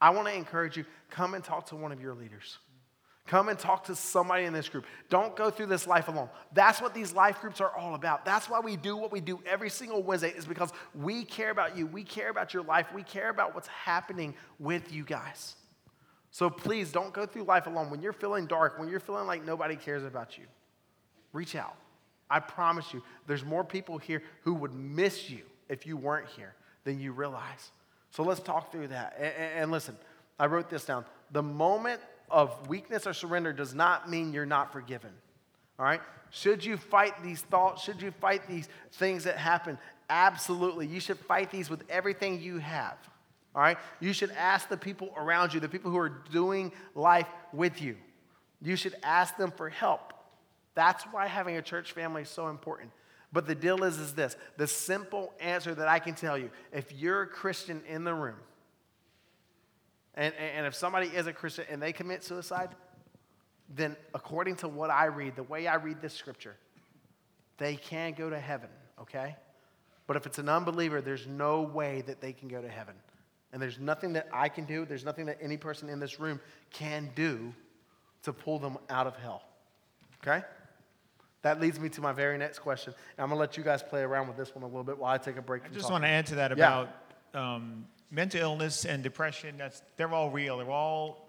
[0.00, 2.58] I want to encourage you come and talk to one of your leaders.
[3.28, 4.86] Come and talk to somebody in this group.
[5.10, 6.30] Don't go through this life alone.
[6.54, 8.24] That's what these life groups are all about.
[8.24, 11.76] That's why we do what we do every single Wednesday, is because we care about
[11.76, 11.86] you.
[11.86, 12.86] We care about your life.
[12.94, 15.56] We care about what's happening with you guys.
[16.30, 17.90] So please don't go through life alone.
[17.90, 20.44] When you're feeling dark, when you're feeling like nobody cares about you,
[21.34, 21.76] reach out.
[22.30, 26.54] I promise you, there's more people here who would miss you if you weren't here
[26.84, 27.72] than you realize.
[28.10, 29.16] So let's talk through that.
[29.18, 29.98] And, and listen,
[30.38, 31.04] I wrote this down.
[31.30, 35.10] The moment of weakness or surrender does not mean you're not forgiven.
[35.78, 36.00] All right?
[36.30, 37.82] Should you fight these thoughts?
[37.82, 39.78] Should you fight these things that happen?
[40.10, 40.86] Absolutely.
[40.86, 42.96] You should fight these with everything you have.
[43.54, 43.78] All right?
[44.00, 47.96] You should ask the people around you, the people who are doing life with you.
[48.60, 50.12] You should ask them for help.
[50.74, 52.90] That's why having a church family is so important.
[53.32, 56.92] But the deal is, is this the simple answer that I can tell you if
[56.92, 58.36] you're a Christian in the room,
[60.18, 62.70] and, and if somebody is a Christian and they commit suicide,
[63.74, 66.56] then according to what I read, the way I read this scripture,
[67.58, 68.68] they can go to heaven,
[69.00, 69.36] okay?
[70.08, 72.94] But if it's an unbeliever, there's no way that they can go to heaven.
[73.52, 76.40] And there's nothing that I can do, there's nothing that any person in this room
[76.72, 77.54] can do
[78.24, 79.42] to pull them out of hell.
[80.20, 80.44] Okay?
[81.42, 82.92] That leads me to my very next question.
[83.16, 84.98] And I'm going to let you guys play around with this one a little bit
[84.98, 85.62] while I take a break.
[85.64, 86.88] I just want to add to that about
[87.32, 87.54] yeah.
[87.54, 90.58] um, mental illness and depression, that's, they're all real.
[90.58, 91.28] They're all,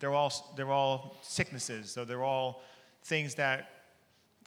[0.00, 1.90] they're, all, they're all sicknesses.
[1.90, 2.62] So they're all
[3.04, 3.70] things that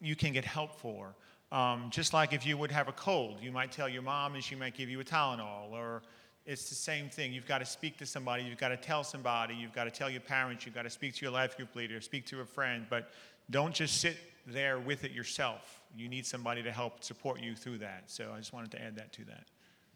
[0.01, 1.13] you can get help for.
[1.51, 4.43] Um, just like if you would have a cold, you might tell your mom and
[4.43, 5.71] she might give you a Tylenol.
[5.71, 6.01] Or
[6.45, 7.33] it's the same thing.
[7.33, 10.09] You've got to speak to somebody, you've got to tell somebody, you've got to tell
[10.09, 12.85] your parents, you've got to speak to your life group leader, speak to a friend.
[12.89, 13.11] But
[13.49, 15.81] don't just sit there with it yourself.
[15.95, 18.03] You need somebody to help support you through that.
[18.07, 19.43] So I just wanted to add that to that.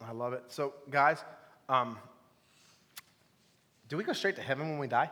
[0.02, 0.44] I love it.
[0.50, 1.24] So, guys,
[1.70, 1.98] um,
[3.88, 5.10] do we go straight to heaven when we die?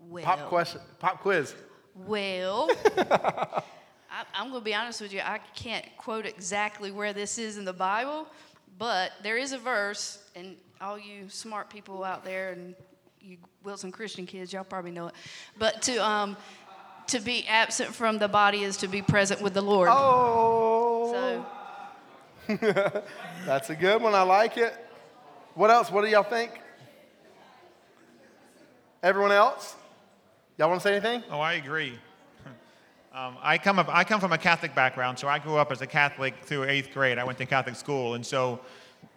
[0.00, 1.54] Well, Pop question, pop quiz.
[1.94, 3.62] Well, I,
[4.34, 5.20] I'm going to be honest with you.
[5.20, 8.26] I can't quote exactly where this is in the Bible,
[8.78, 12.74] but there is a verse, and all you smart people out there and
[13.20, 15.14] you Wilson Christian kids, y'all probably know it.
[15.58, 16.36] But to um,
[17.08, 19.88] to be absent from the body is to be present with the Lord.
[19.90, 21.46] Oh, So
[23.44, 24.14] that's a good one.
[24.14, 24.74] I like it.
[25.54, 25.90] What else?
[25.90, 26.50] What do y'all think?
[29.02, 29.76] Everyone else?
[30.56, 31.22] Y'all want to say anything?
[31.30, 31.98] Oh, I agree.
[33.10, 35.80] Um, I, come up, I come from a Catholic background, so I grew up as
[35.80, 37.18] a Catholic through eighth grade.
[37.18, 38.60] I went to Catholic school, and so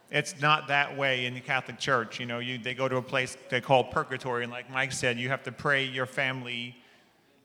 [0.09, 2.19] it's not that way in the Catholic Church.
[2.19, 5.19] You know, you, they go to a place they call purgatory, and like Mike said,
[5.19, 6.75] you have to pray your family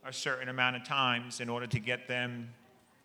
[0.06, 2.48] a certain amount of times in order to get them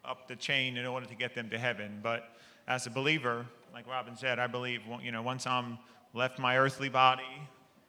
[0.06, 2.00] up the chain, in order to get them to heaven.
[2.02, 5.78] But as a believer, like Robin said, I believe, you know, once I'm
[6.13, 7.24] left my earthly body,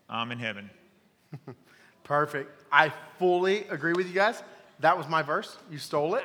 [0.08, 0.70] I'm in heaven.
[2.04, 2.50] Perfect.
[2.70, 4.42] I fully agree with you guys.
[4.80, 5.56] That was my verse.
[5.70, 6.24] You stole it.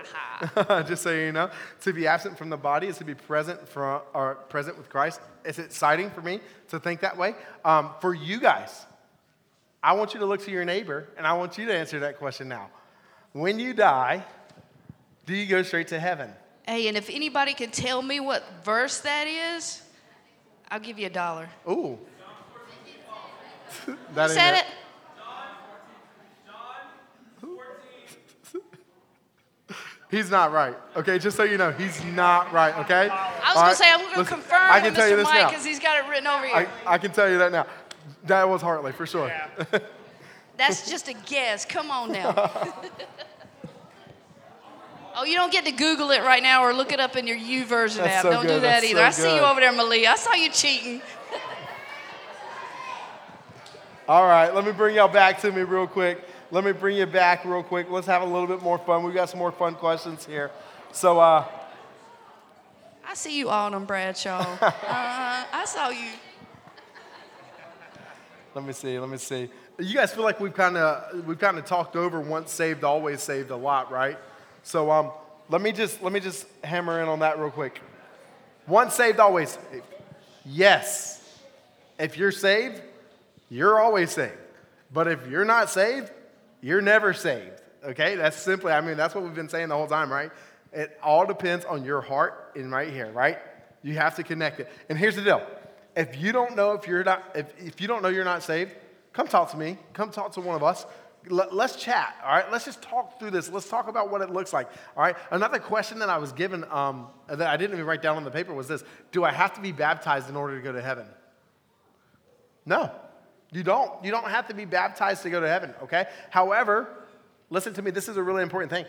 [0.87, 4.01] Just so you know, to be absent from the body is to be present from
[4.13, 5.21] or present with Christ.
[5.45, 7.35] It's exciting for me to think that way.
[7.63, 8.85] Um, for you guys,
[9.83, 12.17] I want you to look to your neighbor and I want you to answer that
[12.17, 12.69] question now.
[13.33, 14.25] When you die,
[15.27, 16.31] do you go straight to heaven?
[16.67, 19.81] Hey, and if anybody can tell me what verse that is,
[20.69, 21.49] I'll give you a dollar.
[21.67, 21.97] Ooh.
[23.85, 24.65] Who that ain't said it?
[30.09, 30.75] He's not right.
[30.95, 32.77] Okay, just so you know, he's not right.
[32.79, 33.09] Okay.
[33.11, 35.25] I was going to say, I'm going to confirm I can with tell you this
[35.25, 36.55] Mike because he's got it written over here.
[36.85, 37.67] I, I can tell you that now.
[38.23, 39.31] That was Hartley for sure.
[40.57, 41.65] That's just a guess.
[41.65, 42.33] Come on now.
[45.17, 47.37] oh, you don't get to Google it right now or look it up in your
[47.37, 48.21] YouVersion app.
[48.21, 48.99] so don't do that That's either.
[48.99, 50.11] so I see you over there, Malia.
[50.11, 51.01] I saw you cheating.
[54.07, 56.23] All right, let me bring y'all back to me real quick.
[56.49, 57.89] Let me bring you back real quick.
[57.89, 59.03] Let's have a little bit more fun.
[59.03, 60.49] We got some more fun questions here.
[60.93, 61.45] So, uh,
[63.05, 64.39] I see you, Autumn Bradshaw.
[64.61, 66.09] uh, I saw you.
[68.55, 68.97] let me see.
[68.97, 69.49] Let me see.
[69.79, 73.21] You guys feel like we've kind of we've kind of talked over once saved, always
[73.21, 74.17] saved a lot, right?
[74.67, 75.11] So, um,
[75.47, 77.79] let me just let me just hammer in on that real quick.
[78.67, 79.85] Once saved, always saved.
[80.45, 81.23] Yes.
[81.97, 82.81] If you're saved,
[83.49, 84.35] you're always saved.
[84.91, 86.11] But if you're not saved,
[86.61, 87.61] you're never saved.
[87.81, 88.15] Okay?
[88.15, 90.31] That's simply, I mean, that's what we've been saying the whole time, right?
[90.73, 93.37] It all depends on your heart and right here, right?
[93.83, 94.69] You have to connect it.
[94.89, 95.47] And here's the deal.
[95.95, 98.73] If you don't know if you're not, if, if you don't know you're not saved,
[99.13, 99.77] come talk to me.
[99.93, 100.85] Come talk to one of us.
[101.29, 102.51] Let, us chat, all right?
[102.51, 103.49] Let's just talk through this.
[103.49, 105.15] Let's talk about what it looks like, all right?
[105.31, 108.31] Another question that I was given um, that I didn't even write down on the
[108.31, 111.07] paper was this Do I have to be baptized in order to go to heaven?
[112.65, 112.91] No,
[113.51, 114.03] you don't.
[114.03, 116.07] You don't have to be baptized to go to heaven, okay?
[116.29, 116.89] However,
[117.49, 118.85] listen to me, this is a really important thing.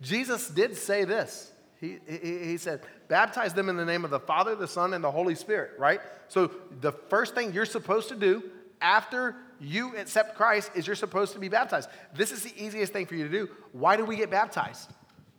[0.00, 1.52] Jesus did say this.
[1.80, 5.02] He, he, he said, baptize them in the name of the Father, the Son, and
[5.02, 6.00] the Holy Spirit, right?
[6.28, 6.50] So
[6.80, 8.42] the first thing you're supposed to do
[8.82, 11.88] after you accept Christ is you're supposed to be baptized.
[12.14, 13.48] This is the easiest thing for you to do.
[13.72, 14.90] Why do we get baptized?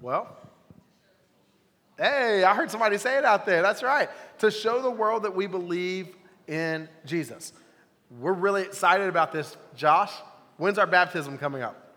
[0.01, 0.37] Well,
[1.97, 3.61] Hey, I heard somebody say it out there.
[3.61, 4.09] That's right.
[4.39, 6.15] To show the world that we believe
[6.47, 7.53] in Jesus.
[8.19, 9.55] We're really excited about this.
[9.75, 10.11] Josh,
[10.57, 11.93] when's our baptism coming up?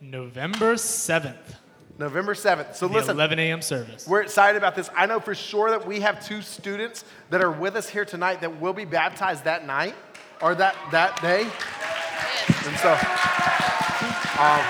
[0.00, 1.56] November 7th,
[1.98, 2.74] November 7th.
[2.74, 3.62] So the listen, 11 a.m.
[3.62, 4.06] service.
[4.06, 4.90] we're excited about this.
[4.94, 8.42] I know for sure that we have two students that are with us here tonight
[8.42, 9.94] that will be baptized that night
[10.42, 11.42] or that, that day.
[11.42, 14.60] And so, um,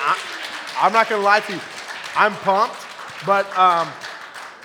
[0.00, 0.18] I,
[0.82, 1.60] I'm not going to lie to you.
[2.14, 2.76] I'm pumped,
[3.24, 3.88] but um,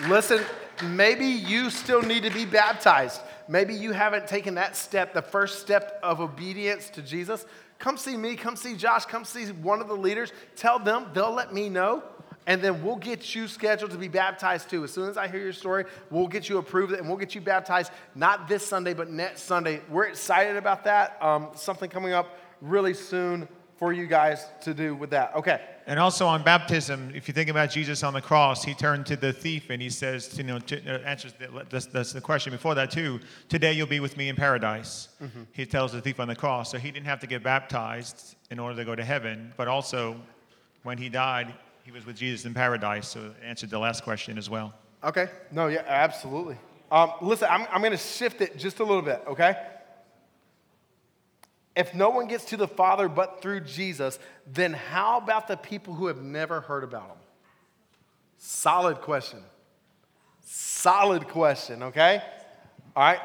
[0.10, 0.44] listen,
[0.84, 3.22] maybe you still need to be baptized.
[3.48, 7.46] Maybe you haven't taken that step, the first step of obedience to Jesus.
[7.84, 10.32] Come see me, come see Josh, come see one of the leaders.
[10.56, 12.02] Tell them, they'll let me know,
[12.48, 14.86] and then we'll get you scheduled to be baptized too.
[14.86, 17.42] As soon as I hear your story, we'll get you approved and we'll get you
[17.42, 19.82] baptized, not this Sunday, but next Sunday.
[19.90, 21.22] We're excited about that.
[21.22, 23.50] Um, something coming up really soon
[23.84, 25.36] for you guys to do with that.
[25.36, 25.60] Okay.
[25.88, 29.18] And also on baptism, if you think about Jesus on the cross, he turned to
[29.18, 32.54] the thief and he says, you know, to, uh, answers the, that's, that's the question
[32.54, 33.20] before that too.
[33.50, 35.10] Today you'll be with me in paradise.
[35.22, 35.42] Mm-hmm.
[35.52, 36.72] He tells the thief on the cross.
[36.72, 40.16] So he didn't have to get baptized in order to go to heaven, but also
[40.84, 43.10] when he died, he was with Jesus in paradise.
[43.10, 44.74] So it answered the last question as well.
[45.04, 45.28] Okay.
[45.52, 46.56] No, yeah, absolutely.
[46.90, 49.58] Um, listen, I'm, I'm going to shift it just a little bit, okay?
[51.76, 55.94] If no one gets to the Father but through Jesus, then how about the people
[55.94, 57.18] who have never heard about him?
[58.38, 59.40] Solid question.
[60.46, 62.22] Solid question, okay?
[62.96, 63.20] All right.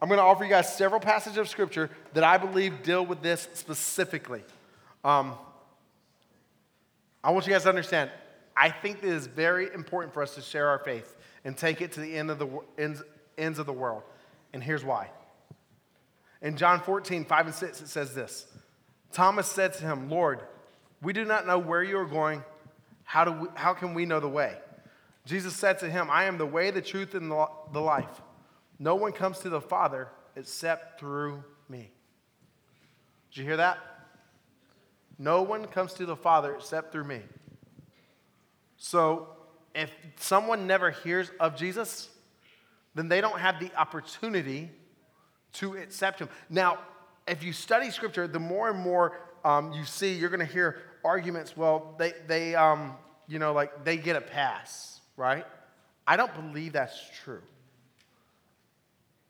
[0.00, 3.22] I'm going to offer you guys several passages of scripture that I believe deal with
[3.22, 4.42] this specifically.
[5.04, 5.34] Um,
[7.22, 8.10] I want you guys to understand,
[8.56, 11.92] I think it is very important for us to share our faith and take it
[11.92, 13.02] to the end of the ends,
[13.38, 14.02] ends of the world.
[14.52, 15.08] And here's why.
[16.42, 18.46] In John 14, 5 and 6, it says this
[19.12, 20.40] Thomas said to him, Lord,
[21.00, 22.42] we do not know where you are going.
[23.04, 24.56] How, do we, how can we know the way?
[25.24, 28.22] Jesus said to him, I am the way, the truth, and the, the life.
[28.78, 31.90] No one comes to the Father except through me.
[33.30, 33.78] Did you hear that?
[35.18, 37.20] No one comes to the Father except through me.
[38.76, 39.28] So,
[39.74, 42.08] if someone never hears of Jesus,
[42.94, 44.70] then they don't have the opportunity
[45.54, 46.28] to accept him.
[46.48, 46.78] Now,
[47.26, 50.78] if you study scripture, the more and more um, you see, you're going to hear
[51.04, 51.56] arguments.
[51.56, 52.94] Well, they, they um,
[53.26, 55.44] you know, like they get a pass, right?
[56.06, 57.42] I don't believe that's true.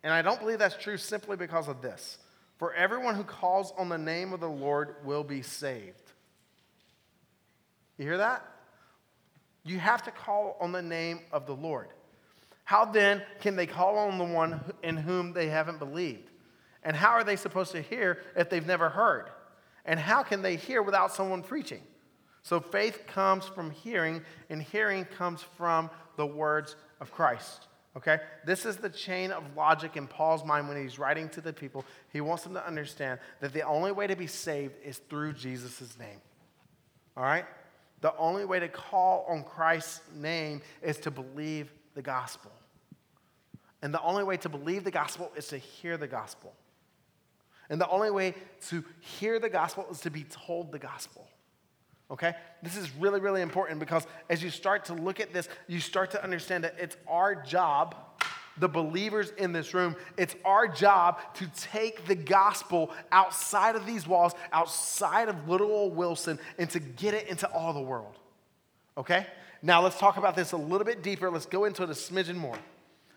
[0.03, 2.19] And I don't believe that's true simply because of this.
[2.59, 6.13] For everyone who calls on the name of the Lord will be saved.
[7.99, 8.45] You hear that?
[9.65, 11.89] You have to call on the name of the Lord.
[12.73, 16.31] How then can they call on the one in whom they haven't believed?
[16.83, 19.29] And how are they supposed to hear if they've never heard?
[19.85, 21.83] And how can they hear without someone preaching?
[22.43, 27.67] So faith comes from hearing, and hearing comes from the words of Christ.
[27.95, 28.21] Okay?
[28.47, 31.85] This is the chain of logic in Paul's mind when he's writing to the people.
[32.11, 35.99] He wants them to understand that the only way to be saved is through Jesus'
[35.99, 36.23] name.
[37.19, 37.45] All right?
[38.01, 42.51] The only way to call on Christ's name is to believe the gospel.
[43.83, 46.55] And the only way to believe the gospel is to hear the gospel.
[47.68, 48.35] And the only way
[48.68, 51.27] to hear the gospel is to be told the gospel.
[52.11, 52.35] Okay?
[52.62, 56.11] This is really, really important because as you start to look at this, you start
[56.12, 57.97] to understand that it's our job,
[58.59, 64.07] the believers in this room, it's our job to take the gospel outside of these
[64.07, 68.18] walls, outside of little old Wilson, and to get it into all the world.
[68.99, 69.27] Okay?
[69.62, 71.31] Now let's talk about this a little bit deeper.
[71.31, 72.59] Let's go into it a smidgen more.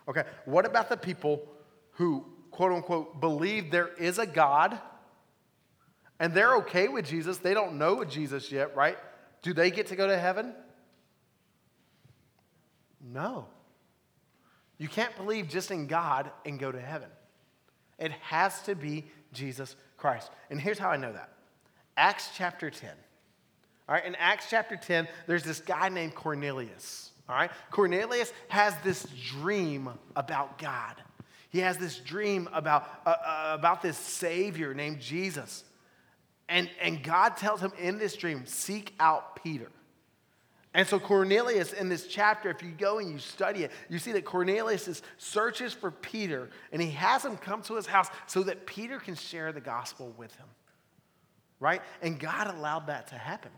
[0.07, 1.47] Okay, what about the people
[1.93, 4.79] who, quote unquote, believe there is a God
[6.19, 7.37] and they're okay with Jesus?
[7.37, 8.97] They don't know Jesus yet, right?
[9.41, 10.53] Do they get to go to heaven?
[13.01, 13.47] No.
[14.77, 17.09] You can't believe just in God and go to heaven.
[17.97, 20.29] It has to be Jesus Christ.
[20.49, 21.29] And here's how I know that
[21.97, 22.89] Acts chapter 10.
[23.87, 27.11] All right, in Acts chapter 10, there's this guy named Cornelius.
[27.27, 30.95] All right, Cornelius has this dream about God.
[31.49, 35.63] He has this dream about, uh, uh, about this Savior named Jesus.
[36.49, 39.71] And, and God tells him in this dream, seek out Peter.
[40.75, 44.11] And so Cornelius in this chapter, if you go and you study it, you see
[44.11, 48.43] that Cornelius is, searches for Peter and he has him come to his house so
[48.43, 50.47] that Peter can share the gospel with him.
[51.61, 51.81] Right?
[52.01, 53.51] And God allowed that to happen.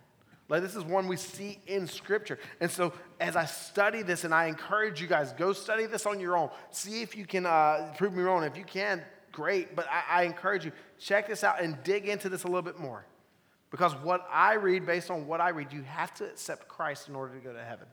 [0.50, 2.40] Like this is one we see in Scripture.
[2.62, 6.20] And so as I study this, and I encourage you guys, go study this on
[6.20, 6.50] your own.
[6.72, 8.44] See if you can uh, prove me wrong.
[8.44, 9.76] If you can, great.
[9.76, 12.80] But I, I encourage you, check this out and dig into this a little bit
[12.80, 13.06] more.
[13.72, 17.16] Because what I read, based on what I read, you have to accept Christ in
[17.16, 17.88] order to go to heaven.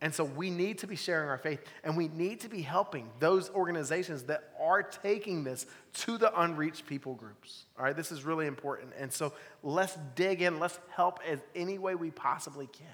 [0.00, 3.08] And so we need to be sharing our faith and we need to be helping
[3.18, 7.64] those organizations that are taking this to the unreached people groups.
[7.76, 8.92] All right, this is really important.
[8.96, 9.32] And so
[9.64, 12.86] let's dig in, let's help as any way we possibly can.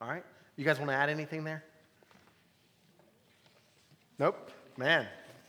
[0.00, 0.24] All right,
[0.56, 1.64] you guys want to add anything there?
[4.18, 4.50] Nope.
[4.76, 5.06] Man,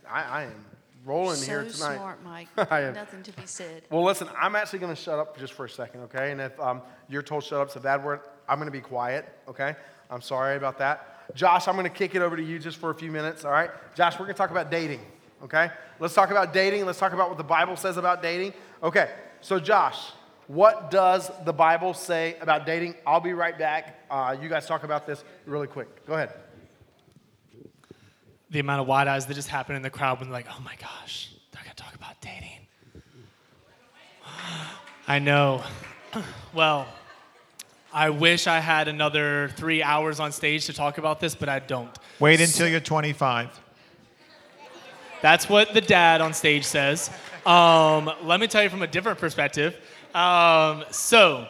[0.09, 0.65] I, I am
[1.03, 1.95] rolling so here tonight.
[1.95, 2.47] smart, Mike.
[2.71, 2.93] I am.
[2.93, 3.83] Nothing to be said.
[3.89, 6.31] Well, listen, I'm actually going to shut up just for a second, okay?
[6.31, 9.27] And if um, you're told shut up's a bad word, I'm going to be quiet,
[9.47, 9.75] okay?
[10.09, 11.33] I'm sorry about that.
[11.33, 13.51] Josh, I'm going to kick it over to you just for a few minutes, all
[13.51, 13.71] right?
[13.95, 14.99] Josh, we're going to talk about dating,
[15.43, 15.69] okay?
[15.99, 16.85] Let's talk about dating.
[16.85, 18.53] Let's talk about what the Bible says about dating.
[18.83, 20.11] Okay, so Josh,
[20.47, 22.95] what does the Bible say about dating?
[23.05, 24.05] I'll be right back.
[24.11, 26.05] Uh, you guys talk about this really quick.
[26.05, 26.33] Go ahead.
[28.51, 30.61] The amount of wide eyes that just happened in the crowd when they're like, oh
[30.63, 32.67] my gosh, they're going to talk about dating.
[35.07, 35.63] I know.
[36.53, 36.87] Well,
[37.95, 41.59] I wish I had another three hours on stage to talk about this, but I
[41.59, 41.97] don't.
[42.19, 43.57] Wait until you're 25.
[45.21, 47.09] That's what the dad on stage says.
[47.45, 49.77] Um, let me tell you from a different perspective.
[50.13, 51.47] Um, so,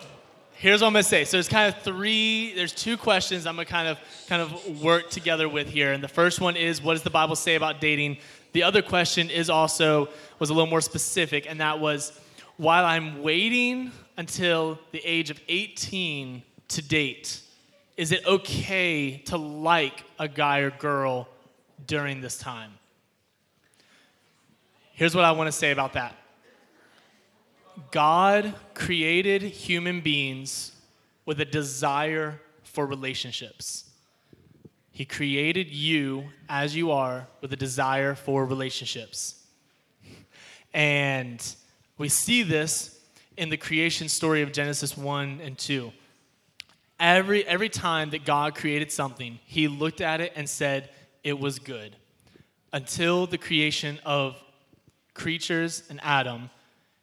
[0.53, 1.25] here's what I'm gonna say.
[1.25, 2.53] So there's kind of three.
[2.53, 3.97] There's two questions I'm gonna kind of
[4.29, 5.93] kind of work together with here.
[5.93, 8.17] And the first one is, what does the Bible say about dating?
[8.51, 12.11] The other question is also was a little more specific, and that was,
[12.57, 17.41] while I'm waiting until the age of 18 to date,
[17.97, 21.27] is it okay to like a guy or girl
[21.87, 22.71] during this time?
[24.93, 26.15] Here's what I want to say about that
[27.91, 30.71] God created human beings
[31.25, 33.89] with a desire for relationships.
[34.91, 39.43] He created you as you are with a desire for relationships.
[40.73, 41.45] And
[41.97, 42.99] we see this
[43.37, 45.91] in the creation story of Genesis 1 and 2.
[46.99, 50.89] Every, every time that God created something, he looked at it and said,
[51.23, 51.95] It was good.
[52.71, 54.41] Until the creation of
[55.13, 56.49] creatures and Adam,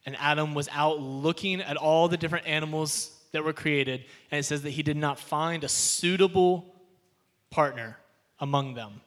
[0.05, 4.43] and Adam was out looking at all the different animals that were created, and it
[4.43, 6.75] says that he did not find a suitable
[7.51, 7.99] partner
[8.41, 9.01] among them.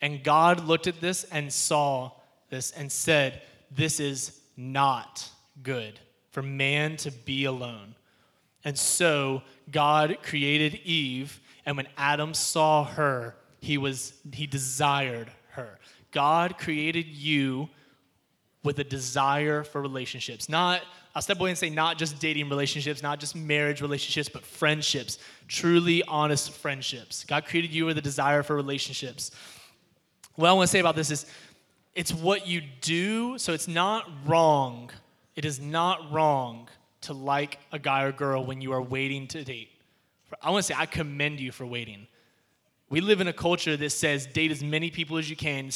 [0.00, 2.12] And God looked at this and saw
[2.50, 5.28] this and said, This is not
[5.62, 5.98] good
[6.30, 7.94] for man to be alone.
[8.64, 15.78] And so God created Eve, and when Adam saw her, he was he desired her.
[16.10, 17.68] God created you
[18.62, 20.48] with a desire for relationships.
[20.48, 20.82] Not,
[21.14, 25.18] I'll step away and say, not just dating relationships, not just marriage relationships, but friendships,
[25.48, 27.24] truly honest friendships.
[27.24, 29.30] God created you with a desire for relationships.
[30.36, 31.26] What I want to say about this is
[31.94, 34.90] it's what you do, so it's not wrong.
[35.36, 36.68] It is not wrong
[37.02, 39.70] to like a guy or girl when you are waiting to date.
[40.42, 42.06] I want to say, I commend you for waiting.
[42.90, 45.70] We live in a culture that says date as many people as you can,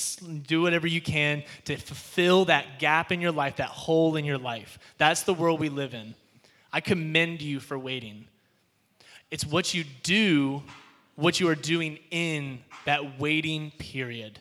[0.46, 4.38] do whatever you can to fulfill that gap in your life, that hole in your
[4.38, 4.78] life.
[4.98, 6.14] That's the world we live in.
[6.72, 8.26] I commend you for waiting.
[9.30, 10.62] It's what you do,
[11.16, 14.38] what you are doing in that waiting period.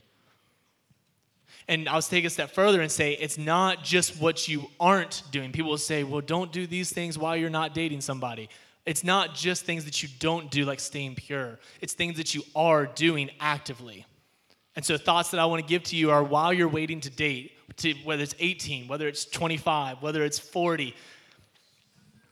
[1.68, 5.51] And I'll take a step further and say it's not just what you aren't doing.
[5.51, 8.49] People will say, well, don't do these things while you're not dating somebody.
[8.86, 12.43] It's not just things that you don't do, like staying pure, it's things that you
[12.55, 14.05] are doing actively.
[14.78, 17.09] And so, thoughts that I want to give to you are while you're waiting to
[17.09, 20.95] date, to, whether it's 18, whether it's 25, whether it's 40,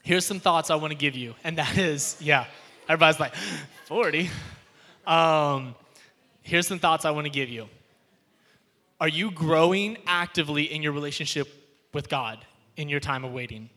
[0.03, 1.35] here's some thoughts I want to give you.
[1.43, 2.45] And that is, yeah,
[2.87, 3.35] everybody's like,
[3.87, 4.29] 40?
[5.05, 5.75] Um,
[6.41, 7.67] here's some thoughts I want to give you.
[8.99, 11.47] Are you growing actively in your relationship
[11.93, 12.45] with God
[12.77, 13.69] in your time of waiting?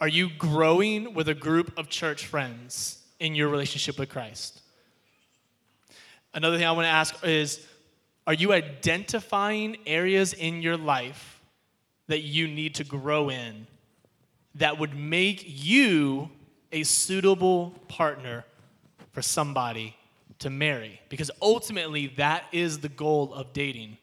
[0.00, 4.62] Are you growing with a group of church friends in your relationship with Christ?
[6.32, 7.66] Another thing I want to ask is
[8.26, 11.42] Are you identifying areas in your life
[12.06, 13.66] that you need to grow in
[14.54, 16.30] that would make you
[16.72, 18.44] a suitable partner
[19.12, 19.96] for somebody
[20.40, 21.00] to marry?
[21.08, 23.96] Because ultimately, that is the goal of dating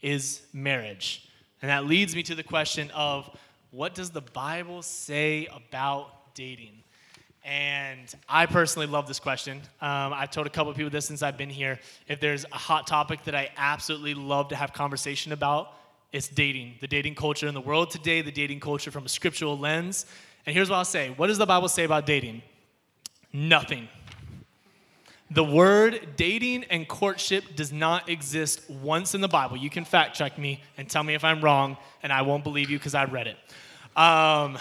[0.00, 1.28] is marriage.
[1.60, 3.28] And that leads me to the question of
[3.70, 6.72] what does the Bible say about dating?
[7.44, 9.62] And I personally love this question.
[9.80, 11.78] Um, I've told a couple people this since I've been here.
[12.06, 15.72] If there's a hot topic that I absolutely love to have conversation about,
[16.12, 16.74] it's dating.
[16.80, 20.06] The dating culture in the world today, the dating culture from a scriptural lens.
[20.46, 22.42] And here's what I'll say What does the Bible say about dating?
[23.32, 23.88] Nothing.
[25.30, 29.58] The word dating and courtship does not exist once in the Bible.
[29.58, 32.70] You can fact check me and tell me if I'm wrong, and I won't believe
[32.70, 33.36] you because I read it.
[33.94, 34.56] Um,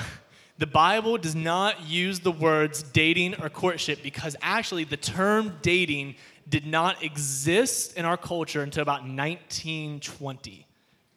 [0.58, 6.16] the Bible does not use the words dating or courtship because actually the term dating
[6.50, 10.66] did not exist in our culture until about 1920.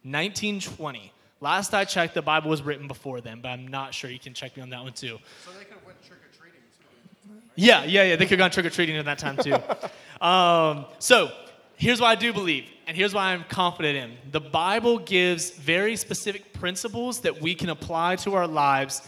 [0.03, 1.11] 1920.
[1.39, 4.11] Last I checked, the Bible was written before then, but I'm not sure.
[4.11, 5.17] You can check me on that one too.
[5.43, 7.40] So they could have went trick or treating too.
[7.55, 8.15] Yeah, yeah, yeah.
[8.15, 9.55] They could have gone trick or treating at that time too.
[10.25, 11.31] um, so
[11.75, 14.31] here's what I do believe, and here's why I'm confident in.
[14.31, 19.07] The Bible gives very specific principles that we can apply to our lives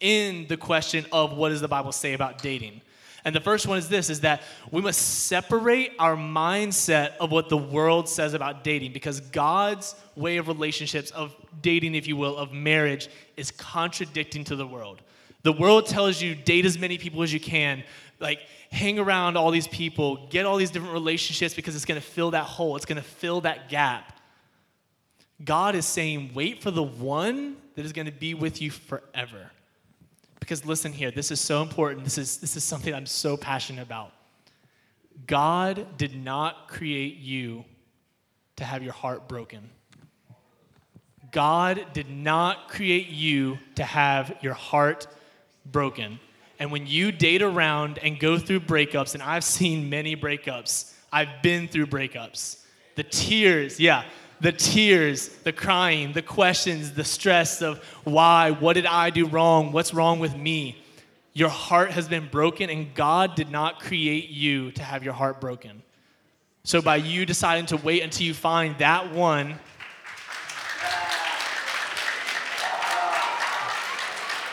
[0.00, 2.80] in the question of what does the Bible say about dating.
[3.24, 7.48] And the first one is this is that we must separate our mindset of what
[7.48, 12.36] the world says about dating because God's way of relationships of dating if you will
[12.36, 15.00] of marriage is contradicting to the world.
[15.44, 17.84] The world tells you date as many people as you can,
[18.18, 18.40] like
[18.72, 22.32] hang around all these people, get all these different relationships because it's going to fill
[22.32, 24.18] that hole, it's going to fill that gap.
[25.44, 29.50] God is saying wait for the one that is going to be with you forever
[30.40, 32.04] Because listen here, this is so important.
[32.04, 34.12] This is, this is something I'm so passionate about.
[35.26, 37.64] God did not create you
[38.56, 39.68] to have your heart broken.
[41.32, 45.06] God did not create you to have your heart
[45.66, 46.18] broken.
[46.58, 51.42] And when you date around and go through breakups, and I've seen many breakups, I've
[51.42, 52.58] been through breakups.
[52.96, 54.04] The tears, yeah,
[54.40, 59.72] the tears, the crying, the questions, the stress of why, what did I do wrong,
[59.72, 60.82] what's wrong with me.
[61.32, 65.40] Your heart has been broken, and God did not create you to have your heart
[65.40, 65.82] broken.
[66.62, 69.58] So, by you deciding to wait until you find that one,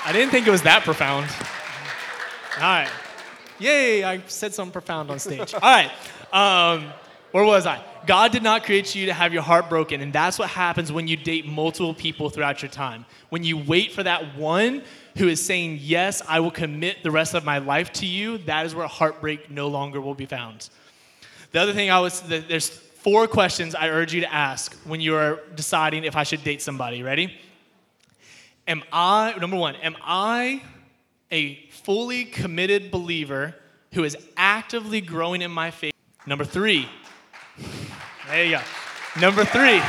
[0.03, 1.29] I didn't think it was that profound.
[2.55, 2.89] All right.
[3.59, 5.53] Yay, I said something profound on stage.
[5.53, 5.91] All right.
[6.33, 6.91] Um,
[7.31, 7.83] where was I?
[8.07, 11.07] God did not create you to have your heart broken, and that's what happens when
[11.07, 13.05] you date multiple people throughout your time.
[13.29, 14.81] When you wait for that one
[15.17, 18.65] who is saying, Yes, I will commit the rest of my life to you, that
[18.65, 20.69] is where heartbreak no longer will be found.
[21.51, 25.15] The other thing I was, there's four questions I urge you to ask when you
[25.15, 27.03] are deciding if I should date somebody.
[27.03, 27.37] Ready?
[28.67, 30.61] Am I, number one, am I
[31.31, 33.55] a fully committed believer
[33.93, 35.93] who is actively growing in my faith?
[36.25, 36.87] Number three,
[38.27, 38.61] there you go.
[39.19, 39.81] Number three.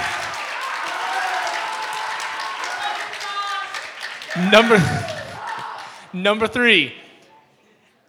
[4.50, 4.82] Number,
[6.14, 6.94] number three.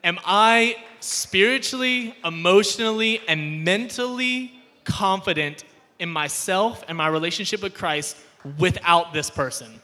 [0.05, 4.53] Am I spiritually, emotionally, and mentally
[4.85, 5.65] confident
[5.99, 8.17] in myself and my relationship with Christ
[8.57, 9.81] without this person?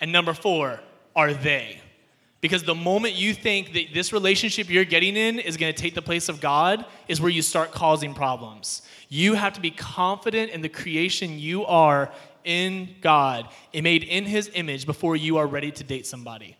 [0.00, 0.80] And number four,
[1.14, 1.80] are they?
[2.40, 5.94] Because the moment you think that this relationship you're getting in is going to take
[5.94, 8.82] the place of God, is where you start causing problems.
[9.08, 12.12] You have to be confident in the creation you are
[12.44, 16.56] in God and made in His image before you are ready to date somebody.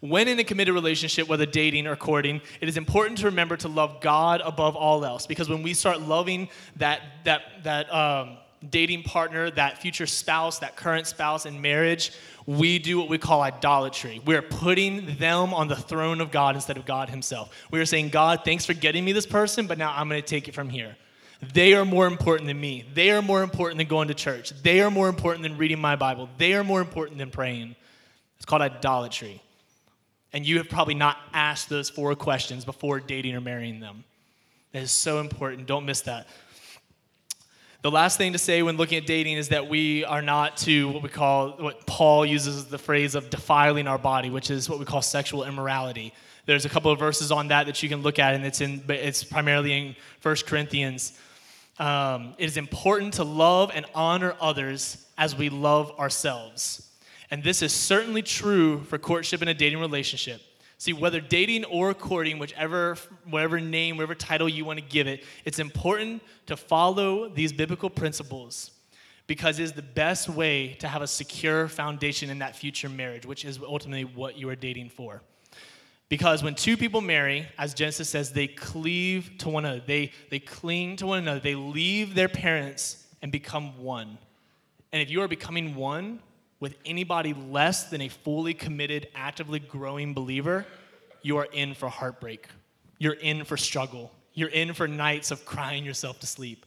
[0.00, 3.68] When in a committed relationship, whether dating or courting, it is important to remember to
[3.68, 5.26] love God above all else.
[5.26, 8.36] Because when we start loving that, that, that um,
[8.70, 12.12] dating partner, that future spouse, that current spouse in marriage,
[12.46, 14.20] we do what we call idolatry.
[14.24, 17.52] We're putting them on the throne of God instead of God Himself.
[17.70, 20.26] We are saying, God, thanks for getting me this person, but now I'm going to
[20.26, 20.96] take it from here.
[21.52, 22.84] They are more important than me.
[22.94, 24.50] They are more important than going to church.
[24.62, 26.28] They are more important than reading my Bible.
[26.38, 27.74] They are more important than praying.
[28.36, 29.42] It's called idolatry.
[30.32, 34.04] And you have probably not asked those four questions before dating or marrying them.
[34.72, 35.66] That is so important.
[35.66, 36.28] Don't miss that.
[37.82, 40.90] The last thing to say when looking at dating is that we are not to
[40.90, 44.78] what we call, what Paul uses the phrase of defiling our body, which is what
[44.78, 46.14] we call sexual immorality.
[46.46, 48.84] There's a couple of verses on that that you can look at, and it's in,
[48.88, 51.18] it's primarily in 1 Corinthians.
[51.80, 56.88] Um, it is important to love and honor others as we love ourselves.
[57.32, 60.40] And this is certainly true for courtship and a dating relationship.
[60.82, 62.96] See, whether dating or courting, whichever,
[63.30, 67.88] whatever name, whatever title you want to give it, it's important to follow these biblical
[67.88, 68.72] principles
[69.28, 73.24] because it is the best way to have a secure foundation in that future marriage,
[73.24, 75.22] which is ultimately what you are dating for.
[76.08, 80.40] Because when two people marry, as Genesis says, they cleave to one another, they, they
[80.40, 84.18] cling to one another, they leave their parents and become one.
[84.90, 86.18] And if you are becoming one
[86.62, 90.64] with anybody less than a fully committed, actively growing believer,
[91.20, 92.46] you are in for heartbreak.
[92.98, 94.12] You're in for struggle.
[94.32, 96.64] You're in for nights of crying yourself to sleep.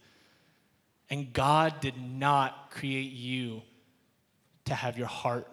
[1.08, 3.62] And God did not create you
[4.66, 5.48] to have your heart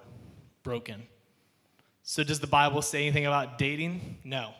[0.61, 1.03] broken.
[2.01, 4.17] So, does the Bible say anything about dating?
[4.25, 4.51] No.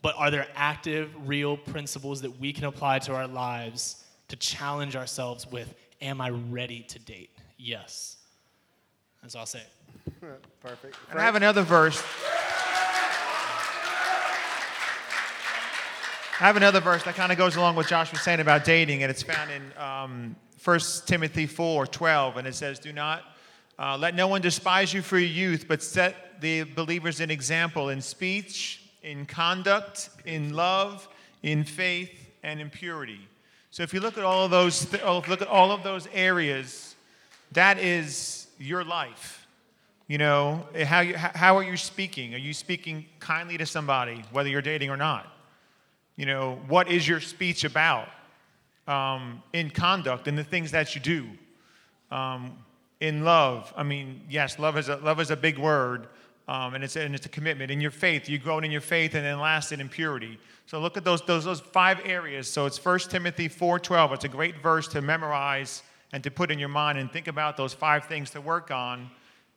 [0.00, 4.96] But are there active, real principles that we can apply to our lives to challenge
[4.96, 5.74] ourselves with?
[6.00, 7.36] Am I ready to date?
[7.58, 8.16] Yes.
[9.22, 9.62] That's all I'll say.
[10.60, 10.96] Perfect.
[11.10, 12.02] And I have another verse.
[16.40, 19.02] I have another verse that kind of goes along with Josh was saying about dating,
[19.02, 23.24] and it's found in um, 1 Timothy 4 12, and it says, Do not
[23.78, 27.90] uh, let no one despise you for your youth, but set the believers an example
[27.90, 31.08] in speech, in conduct, in love,
[31.42, 33.20] in faith, and in purity.
[33.70, 36.96] So if you look at all of those, th- look at all of those areas,
[37.52, 39.46] that is your life.
[40.06, 42.34] You know, how, you, how are you speaking?
[42.34, 45.32] Are you speaking kindly to somebody, whether you're dating or not?
[46.16, 48.08] You know, what is your speech about
[48.86, 51.26] um, in conduct and the things that you do?
[52.10, 52.58] Um,
[52.98, 56.08] in love, I mean, yes, love is a, love is a big word,
[56.48, 57.70] um, and, it's, and it's a commitment.
[57.70, 60.38] In your faith, you grow in your faith, and then last in purity.
[60.66, 62.48] So look at those, those, those five areas.
[62.48, 64.12] So it's 1 Timothy 4.12.
[64.12, 65.82] It's a great verse to memorize
[66.12, 69.10] and to put in your mind and think about those five things to work on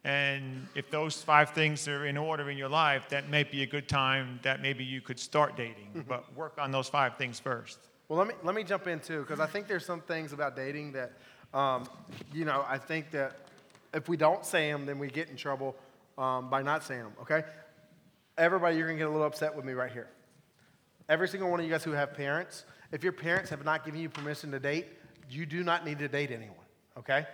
[0.06, 3.66] And if those five things are in order in your life, that may be a
[3.66, 6.04] good time that maybe you could start dating.
[6.08, 7.80] but work on those five things first.
[8.10, 10.56] Well, let me, let me jump in too, because I think there's some things about
[10.56, 11.14] dating that,
[11.54, 11.88] um,
[12.34, 13.38] you know, I think that
[13.94, 15.76] if we don't say them, then we get in trouble
[16.18, 17.44] um, by not saying them, okay?
[18.38, 20.10] Everybody, you're going to get a little upset with me right here.
[21.08, 24.02] Every single one of you guys who have parents, if your parents have not given
[24.02, 24.88] you permission to date,
[25.34, 26.56] you do not need to date anyone,
[26.98, 27.26] okay?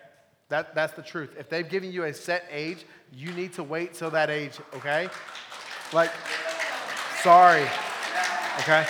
[0.49, 1.35] That, that's the truth.
[1.37, 5.09] If they've given you a set age, you need to wait till that age, okay?
[5.93, 6.11] Like,
[7.21, 7.63] sorry,
[8.59, 8.85] okay?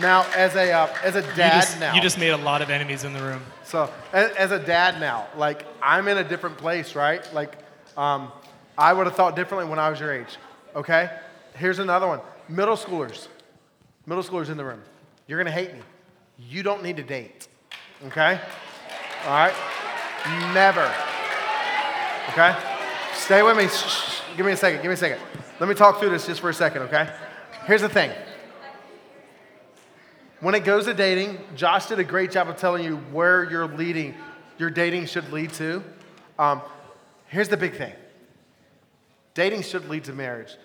[0.00, 1.94] Now, as a, uh, as a You dad just, now.
[1.94, 3.42] you just made a lot of enemies in the room.
[3.64, 7.22] So, as, as a dad now, like, I'm in a different place, right?
[7.32, 7.56] Like,
[7.96, 8.30] um,
[8.76, 10.36] I would have thought differently when I was your age,
[10.76, 11.10] okay?
[11.54, 13.28] Here's another one middle schoolers.
[14.06, 14.80] Middle schoolers in the room.
[15.26, 15.80] You're gonna hate me.
[16.38, 17.48] You don't need to date,
[18.06, 18.40] okay?
[19.24, 19.54] All right?
[20.54, 20.92] Never.
[22.30, 22.56] Okay?
[23.14, 23.68] Stay with me.
[23.68, 24.20] Shh, shh.
[24.36, 24.82] Give me a second.
[24.82, 25.20] Give me a second.
[25.60, 27.12] Let me talk through this just for a second, okay?
[27.66, 28.12] Here's the thing.
[30.40, 33.66] When it goes to dating, Josh did a great job of telling you where you're
[33.66, 34.14] leading,
[34.56, 35.82] your dating should lead to.
[36.38, 36.62] Um,
[37.26, 37.92] here's the big thing
[39.34, 40.56] dating should lead to marriage.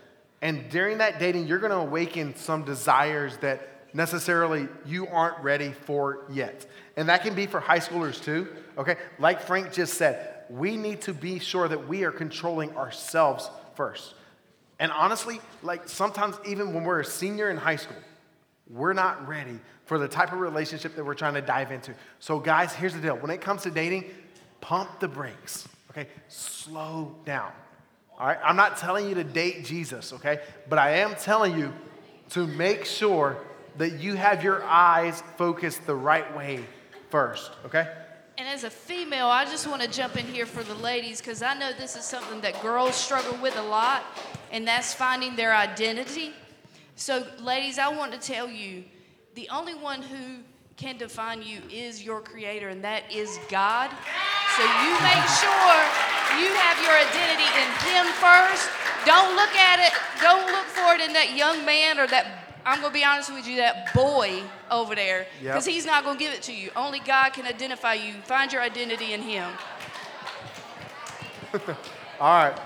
[0.43, 5.73] And during that dating, you're going to awaken some desires that necessarily you aren't ready
[5.85, 6.65] for yet.
[6.97, 8.97] And that can be for high schoolers too, okay?
[9.19, 14.13] Like Frank just said, we need to be sure that we are controlling ourselves first.
[14.79, 17.97] And honestly, like sometimes even when we're a senior in high school,
[18.69, 21.93] we're not ready for the type of relationship that we're trying to dive into.
[22.19, 24.05] So, guys, here's the deal when it comes to dating,
[24.61, 26.07] pump the brakes, okay?
[26.27, 27.51] Slow down.
[28.17, 28.39] All right?
[28.43, 30.39] I'm not telling you to date Jesus, okay?
[30.69, 31.73] But I am telling you
[32.29, 33.37] to make sure
[33.77, 36.63] that you have your eyes focused the right way
[37.09, 37.87] first, okay?
[38.37, 41.43] And as a female, I just want to jump in here for the ladies because
[41.43, 44.03] I know this is something that girls struggle with a lot,
[44.51, 46.33] and that's finding their identity.
[46.95, 48.83] So, ladies, I want to tell you
[49.35, 50.41] the only one who
[50.77, 53.91] can define you is your creator, and that is God.
[54.57, 55.77] So, you make sure
[56.41, 58.69] you have your identity in Him first.
[59.05, 62.79] Don't look at it, don't look for it in that young man or that, I'm
[62.81, 64.41] going to be honest with you, that boy
[64.71, 65.53] over there, Yep.
[65.53, 66.69] because he's not going to give it to you.
[66.75, 68.13] Only God can identify you.
[68.23, 69.49] Find your identity in Him.
[72.19, 72.57] All right.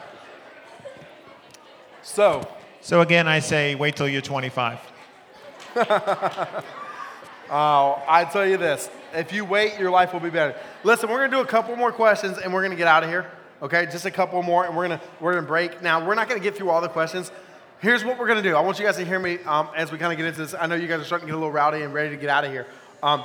[2.04, 2.48] So,
[2.82, 4.80] So again, I say wait till you're 25.
[7.50, 10.54] Oh, I tell you this if you wait, your life will be better.
[10.84, 13.26] Listen, we're gonna do a couple more questions and we're gonna get out of here.
[13.62, 15.82] Okay, just a couple more, and we're gonna we're gonna break.
[15.82, 17.32] Now, we're not gonna get through all the questions.
[17.80, 18.56] Here's what we're gonna do.
[18.56, 20.56] I want you guys to hear me um, as we kind of get into this.
[20.60, 22.28] I know you guys are starting to get a little rowdy and ready to get
[22.28, 22.66] out of here.
[23.04, 23.24] Um,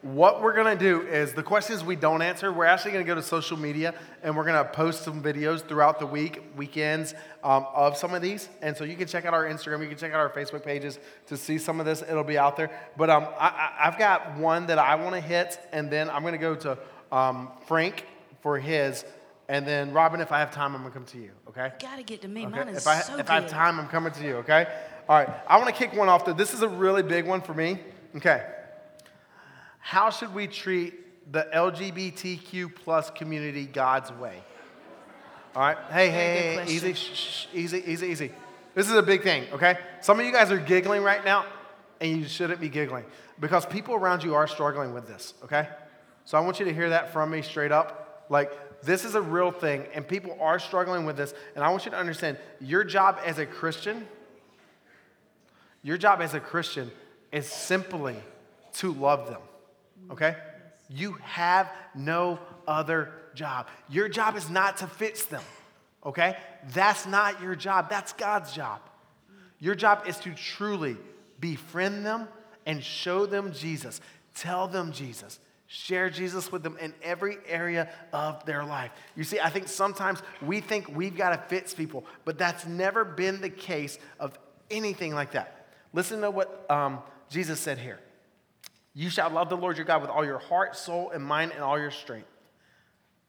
[0.00, 3.22] what we're gonna do is the questions we don't answer, we're actually gonna go to
[3.22, 7.12] social media and we're gonna post some videos throughout the week, weekends
[7.42, 8.48] um, of some of these.
[8.62, 10.98] And so you can check out our Instagram, you can check out our Facebook pages
[11.26, 12.00] to see some of this.
[12.00, 12.70] It'll be out there.
[12.96, 16.54] But um, I, I've got one that I wanna hit, and then I'm gonna go
[16.54, 16.78] to
[17.12, 18.06] um, Frank
[18.40, 19.04] for his.
[19.48, 21.72] And then Robin, if I have time, I'm gonna come to you, okay?
[21.80, 22.46] Gotta get to me.
[22.46, 24.66] Okay, Mine is if I, so if I have time, I'm coming to you, okay?
[25.08, 26.24] All right, I want to kick one off.
[26.24, 26.32] Though.
[26.32, 27.78] This is a really big one for me.
[28.16, 28.42] Okay.
[29.80, 34.42] How should we treat the LGBTQ plus community God's way?
[35.54, 35.76] All right.
[35.90, 38.32] Hey, hey, hey, easy, shh, shh, easy, easy, easy.
[38.74, 39.78] This is a big thing, okay?
[40.00, 41.44] Some of you guys are giggling right now,
[42.00, 43.04] and you shouldn't be giggling
[43.38, 45.68] because people around you are struggling with this, okay?
[46.24, 48.26] So I want you to hear that from me straight up.
[48.30, 51.34] Like, this is a real thing, and people are struggling with this.
[51.54, 54.06] And I want you to understand your job as a Christian,
[55.82, 56.90] your job as a Christian
[57.32, 58.16] is simply
[58.74, 59.40] to love them,
[60.10, 60.36] okay?
[60.88, 63.66] You have no other job.
[63.88, 65.42] Your job is not to fix them,
[66.04, 66.36] okay?
[66.72, 68.80] That's not your job, that's God's job.
[69.58, 70.96] Your job is to truly
[71.40, 72.28] befriend them
[72.66, 74.00] and show them Jesus.
[74.34, 75.38] Tell them Jesus.
[75.66, 78.90] Share Jesus with them in every area of their life.
[79.16, 83.04] You see, I think sometimes we think we've got to fix people, but that's never
[83.04, 84.38] been the case of
[84.70, 85.68] anything like that.
[85.92, 86.98] Listen to what um,
[87.30, 87.98] Jesus said here
[88.92, 91.62] You shall love the Lord your God with all your heart, soul, and mind, and
[91.62, 92.28] all your strength.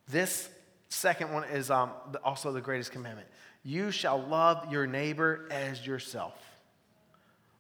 [0.08, 0.50] This
[0.90, 1.92] second one is um,
[2.24, 3.28] also the greatest commandment.
[3.64, 6.34] You shall love your neighbor as yourself.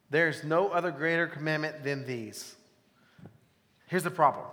[0.09, 2.55] There's no other greater commandment than these.
[3.87, 4.45] Here's the problem.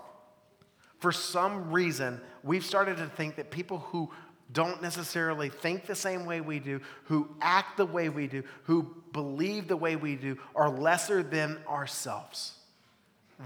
[1.03, 4.13] For some reason, we've started to think that people who
[4.53, 8.95] don't necessarily think the same way we do, who act the way we do, who
[9.13, 12.53] believe the way we do, are lesser than ourselves.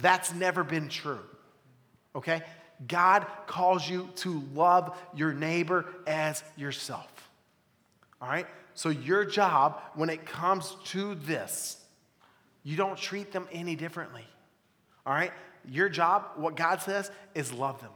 [0.03, 1.23] That's never been true.
[2.15, 2.43] Okay?
[2.87, 7.09] God calls you to love your neighbor as yourself.
[8.21, 8.47] All right?
[8.75, 11.83] So, your job when it comes to this,
[12.65, 14.27] you don't treat them any differently.
[15.07, 15.33] All right?
[15.69, 17.91] Your job, what God says, is love them.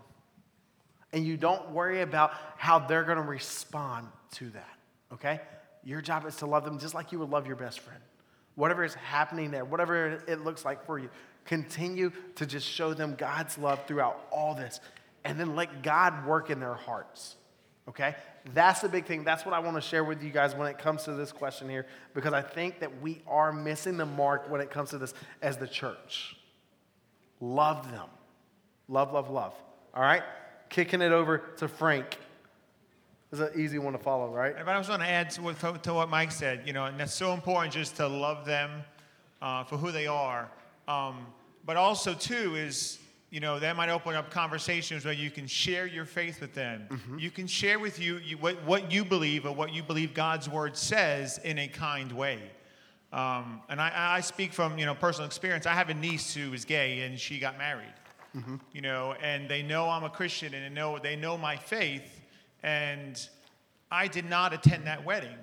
[1.13, 4.79] And you don't worry about how they're going to respond to that.
[5.13, 5.41] Okay?
[5.83, 8.01] Your job is to love them just like you would love your best friend.
[8.55, 11.09] Whatever is happening there, whatever it looks like for you,
[11.45, 14.81] continue to just show them God's love throughout all this.
[15.25, 17.37] And then let God work in their hearts.
[17.89, 18.15] Okay?
[18.55, 19.25] That's the big thing.
[19.25, 21.69] That's what I want to share with you guys when it comes to this question
[21.69, 25.13] here, because I think that we are missing the mark when it comes to this
[25.43, 26.37] as the church.
[27.41, 28.09] Love them.
[28.89, 29.55] Love, love, love.
[29.95, 30.23] All right?
[30.69, 32.19] Kicking it over to Frank.
[33.33, 34.55] It's an easy one to follow, right?
[34.57, 36.99] But I was going to add to what, to what Mike said, you know, and
[36.99, 38.83] that's so important just to love them
[39.41, 40.51] uh, for who they are.
[40.89, 41.27] Um,
[41.65, 42.99] but also, too, is,
[43.31, 46.87] you know, that might open up conversations where you can share your faith with them.
[46.91, 47.19] Mm-hmm.
[47.21, 50.49] You can share with you, you what, what you believe or what you believe God's
[50.49, 52.41] word says in a kind way.
[53.13, 55.67] Um, and I, I, speak from, you know, personal experience.
[55.67, 57.93] I have a niece who is gay and she got married.
[58.37, 58.57] Mm-hmm.
[58.73, 62.21] You know, and they know I'm a Christian and they know, they know my faith
[62.63, 63.29] and
[63.91, 65.37] I did not attend that wedding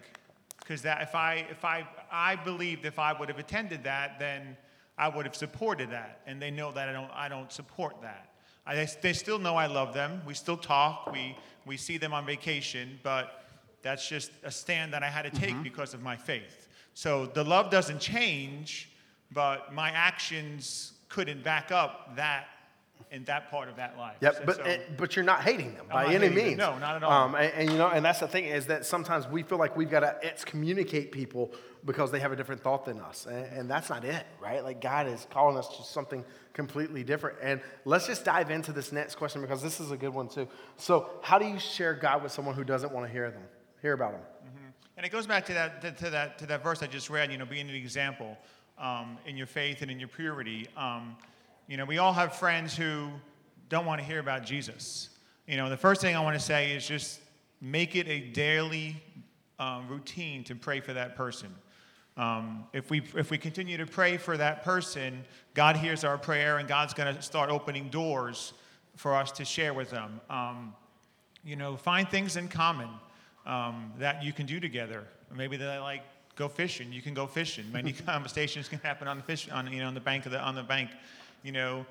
[0.60, 4.58] because that if I if I I believed if I would have attended that, then
[4.98, 8.32] I would have supported that, and they know that I don't I don't support that.
[8.66, 10.22] I, they still know I love them.
[10.26, 11.12] We still talk.
[11.12, 13.46] We we see them on vacation, but
[13.82, 15.64] that's just a stand that I had to take mm-hmm.
[15.64, 16.67] because of my faith.
[16.98, 18.90] So the love doesn't change,
[19.32, 22.48] but my actions couldn't back up that
[23.12, 24.16] in that part of that life.
[24.20, 26.58] Yep, but, so, but you're not hating them by any means.
[26.58, 26.74] Them.
[26.74, 27.12] No, not at all.
[27.12, 29.78] Um, and, and, you know, and that's the thing is that sometimes we feel like
[29.78, 31.54] we've got to excommunicate people
[31.86, 34.64] because they have a different thought than us, and, and that's not it, right?
[34.64, 37.38] Like God is calling us to something completely different.
[37.44, 40.48] And let's just dive into this next question because this is a good one too.
[40.78, 43.44] So, how do you share God with someone who doesn't want to hear them,
[43.84, 44.22] hear about Him?
[44.98, 47.32] And it goes back to that to, that to that verse I just read.
[47.32, 48.36] You know, being an example
[48.80, 50.68] um, in your faith and in your purity.
[50.76, 51.16] Um,
[51.68, 53.10] you know, we all have friends who
[53.70, 55.10] don't want to hear about Jesus.
[55.48, 57.20] You know, the first thing I want to say is just
[57.62, 58.96] make it a daily
[59.60, 61.54] um, routine to pray for that person.
[62.16, 65.24] Um, if, we, if we continue to pray for that person,
[65.54, 68.54] God hears our prayer and God's going to start opening doors
[68.96, 70.20] for us to share with them.
[70.30, 70.74] Um,
[71.46, 72.90] you know, find things in common
[73.48, 75.04] um, that you can do together.
[75.36, 76.04] Maybe they like
[76.36, 76.94] go fishing.
[76.94, 77.72] You can go fishing.
[77.72, 80.40] Many conversations can happen on the fish on you know on the bank of the
[80.40, 80.92] on the bank
[81.44, 81.86] you know,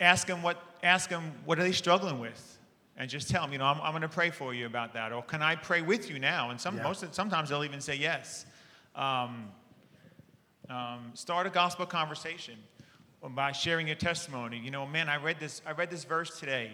[0.00, 2.58] ask them what, ask them what are they struggling with?
[2.96, 5.12] And just tell them, you know, I'm, I'm going to pray for you about that.
[5.12, 6.50] Or can I pray with you now?
[6.50, 6.82] And some, yeah.
[6.82, 8.46] most, sometimes they'll even say yes.
[8.96, 9.50] Um,
[10.68, 12.54] um, start a gospel conversation
[13.22, 14.58] by sharing your testimony.
[14.58, 16.72] You know, man, I read this, I read this verse today.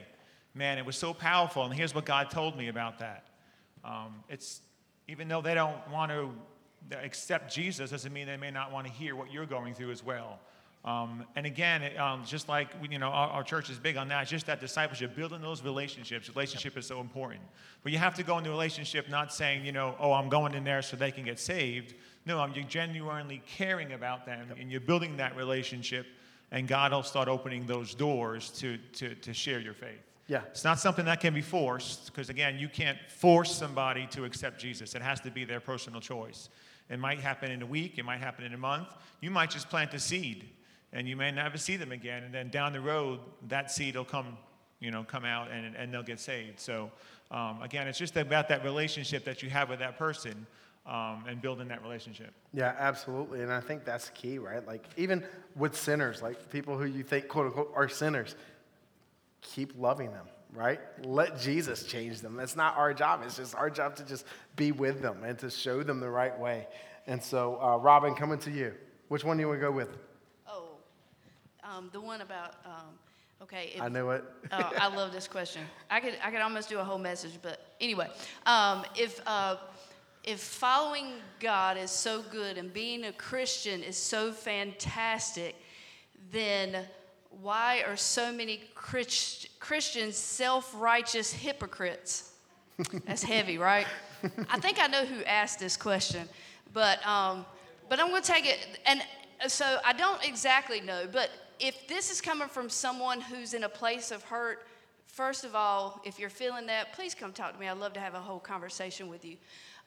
[0.55, 1.65] Man, it was so powerful.
[1.65, 3.27] And here's what God told me about that.
[3.85, 4.63] Um, it's,
[5.09, 6.31] even though they don't want to
[7.03, 10.05] accept Jesus, doesn't mean they may not want to hear what you're going through as
[10.05, 10.39] well.
[10.85, 14.09] Um, and again, it, um, just like you know, our, our, church is big on
[14.09, 14.29] that.
[14.29, 16.29] Just that discipleship, building those relationships.
[16.29, 17.41] Relationship is so important.
[17.83, 20.63] But you have to go into relationship not saying, you know, oh, I'm going in
[20.63, 21.95] there so they can get saved.
[22.27, 26.07] No, I'm you're genuinely caring about them, and you're building that relationship.
[26.51, 30.14] And God will start opening those doors to to to share your faith.
[30.27, 30.43] Yeah.
[30.51, 34.59] It's not something that can be forced, because again, you can't force somebody to accept
[34.59, 34.95] Jesus.
[34.95, 36.49] It has to be their personal choice.
[36.89, 37.99] It might happen in a week.
[37.99, 38.89] It might happen in a month.
[39.21, 40.49] You might just plant a seed
[40.93, 42.23] and you may never see them again.
[42.23, 44.37] And then down the road, that seed will come,
[44.81, 46.61] you know, come out and, and they'll get saved.
[46.61, 46.91] So
[47.31, 50.47] um, again, it's just about that relationship that you have with that person
[50.87, 52.33] um, and building that relationship.
[52.53, 53.41] Yeah, absolutely.
[53.43, 54.65] And I think that's key, right?
[54.67, 55.25] Like even
[55.57, 58.37] with sinners, like people who you think quote unquote are sinners,
[59.45, 60.27] keep loving them.
[60.53, 60.81] Right?
[61.05, 62.37] Let Jesus change them.
[62.37, 63.23] That's not our job.
[63.25, 64.25] It's just our job to just
[64.57, 66.69] be with them and to show them the right way.
[67.07, 68.73] And so, uh, Robin, coming to you.
[69.09, 69.89] Which one do you want to go with?
[71.65, 72.99] Um, the one about, um,
[73.43, 73.73] okay.
[73.75, 74.23] If, I know it.
[74.53, 75.63] uh, I love this question.
[75.91, 78.09] I could, I could almost do a whole message, but anyway,
[78.45, 79.57] um, if, uh,
[80.25, 81.07] if following
[81.41, 85.57] God is so good and being a Christian is so fantastic,
[86.31, 86.85] then
[87.41, 92.33] why are so many Christ, Christians self righteous hypocrites?
[93.07, 93.87] That's heavy, right?
[94.51, 96.29] I think I know who asked this question,
[96.73, 97.45] but, um,
[97.89, 98.81] but I'm going to take it.
[98.87, 99.03] And
[99.47, 101.31] so I don't exactly know, but
[101.61, 104.67] if this is coming from someone who's in a place of hurt,
[105.07, 107.69] first of all, if you're feeling that, please come talk to me.
[107.69, 109.37] I'd love to have a whole conversation with you.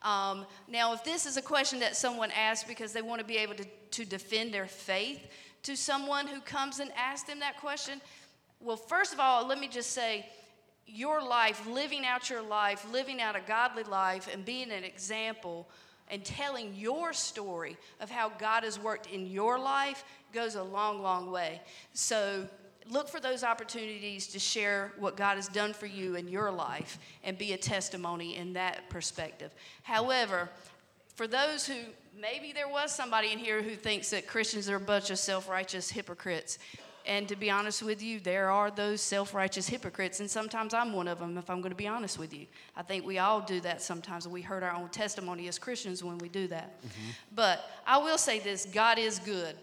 [0.04, 3.38] Um, now, if this is a question that someone asks because they want to be
[3.38, 5.28] able to, to defend their faith
[5.64, 8.01] to someone who comes and asks them that question,
[8.60, 10.26] Well, first of all, let me just say
[10.86, 15.68] your life, living out your life, living out a godly life, and being an example
[16.10, 21.01] and telling your story of how God has worked in your life goes a long,
[21.01, 21.62] long way.
[21.93, 22.47] So
[22.89, 26.97] look for those opportunities to share what God has done for you in your life
[27.24, 29.53] and be a testimony in that perspective.
[29.84, 30.49] However,
[31.16, 31.76] for those who
[32.20, 35.49] maybe there was somebody in here who thinks that Christians are a bunch of self
[35.49, 36.59] righteous hypocrites.
[37.05, 40.91] And to be honest with you, there are those self righteous hypocrites, and sometimes I'm
[40.91, 42.47] one of them, if I'm going to be honest with you.
[42.76, 46.18] I think we all do that sometimes, we hurt our own testimony as Christians when
[46.18, 46.82] we do that.
[46.82, 47.09] Mm-hmm.
[47.34, 49.55] But I will say this God is good.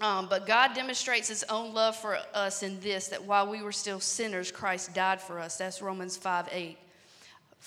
[0.00, 3.72] Um, but God demonstrates his own love for us in this that while we were
[3.72, 5.58] still sinners, Christ died for us.
[5.58, 6.78] That's Romans 5 8.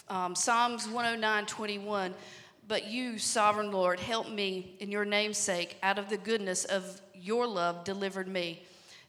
[0.09, 2.15] Um, Psalms 109 21.
[2.67, 5.77] But you, sovereign Lord, help me in your name's sake.
[5.83, 8.63] Out of the goodness of your love, delivered me.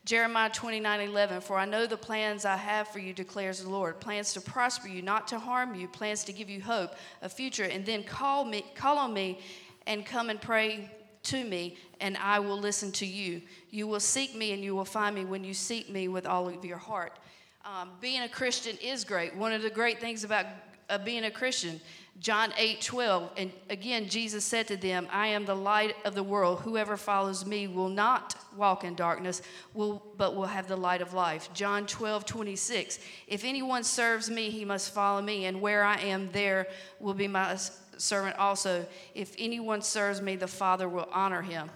[0.05, 4.01] Jeremiah 29 11, for I know the plans I have for you, declares the Lord.
[4.01, 7.65] Plans to prosper you, not to harm you, plans to give you hope, a future,
[7.65, 9.39] and then call me, call on me
[9.87, 10.91] and come and pray
[11.25, 13.41] to me, and I will listen to you.
[13.71, 16.49] You will seek me and you will find me when you seek me with all
[16.49, 17.19] of your heart.
[17.65, 19.35] Um, being a Christian is great.
[19.35, 20.45] One of the great things about
[20.91, 21.81] uh, being a Christian
[22.21, 23.31] John 8, 12.
[23.37, 26.61] And again, Jesus said to them, I am the light of the world.
[26.61, 29.43] Whoever follows me will not walk in darkness,
[29.75, 31.51] will, but will have the light of life.
[31.53, 32.99] John 12, 26.
[33.27, 36.69] If anyone serves me, he must follow me, and where I am, there
[37.01, 37.59] will be my
[37.99, 38.87] servant also.
[39.15, 41.69] If anyone serves me, the Father will honor him.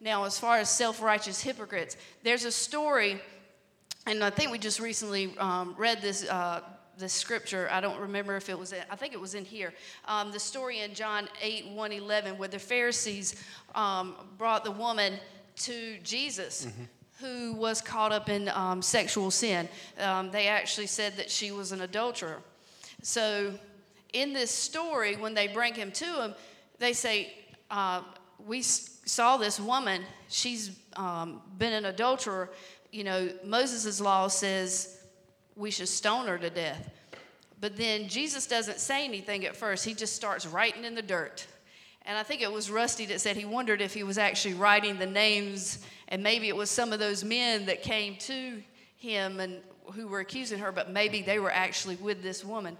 [0.00, 3.20] Now, as far as self righteous hypocrites, there's a story,
[4.06, 6.28] and I think we just recently um, read this.
[6.28, 6.60] Uh,
[6.98, 7.68] the scripture.
[7.70, 9.72] I don't remember if it was, in, I think it was in here.
[10.06, 13.42] Um, the story in John 8, 1 11, where the Pharisees
[13.74, 15.14] um, brought the woman
[15.56, 16.66] to Jesus.
[16.66, 16.82] Mm-hmm.
[17.20, 19.68] Who was caught up in um, sexual sin?
[19.98, 22.42] Um, they actually said that she was an adulterer.
[23.02, 23.54] So,
[24.12, 26.34] in this story, when they bring him to him,
[26.78, 27.32] they say,
[27.70, 28.02] uh,
[28.46, 32.50] We saw this woman, she's um, been an adulterer.
[32.92, 34.98] You know, Moses' law says
[35.56, 36.90] we should stone her to death.
[37.60, 39.84] But then Jesus doesn't say anything at first.
[39.84, 41.46] He just starts writing in the dirt.
[42.02, 44.98] And I think it was Rusty that said he wondered if he was actually writing
[44.98, 48.62] the names, and maybe it was some of those men that came to
[48.96, 49.60] him and
[49.92, 52.76] who were accusing her, but maybe they were actually with this woman.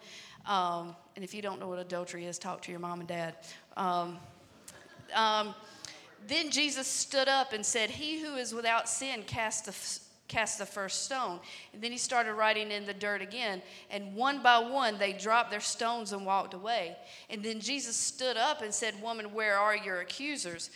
[0.47, 3.35] Um, and if you don't know what adultery is, talk to your mom and dad.
[3.77, 4.19] Um,
[5.15, 5.55] um,
[6.29, 9.73] then Jesus stood up and said, He who is without sin cast the
[10.29, 11.41] cast the first stone.
[11.73, 13.63] And then he started writing in the dirt again.
[13.91, 16.97] And one by one, they dropped their stones and walked away.
[17.31, 20.71] And then Jesus stood up and said, Woman, where are your accusers?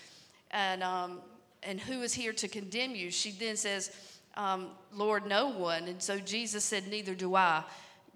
[0.51, 1.21] And, um,
[1.63, 3.11] and who is here to condemn you?
[3.11, 3.91] She then says,
[4.37, 5.89] um, Lord, no one.
[5.89, 7.65] And so Jesus said, Neither do I.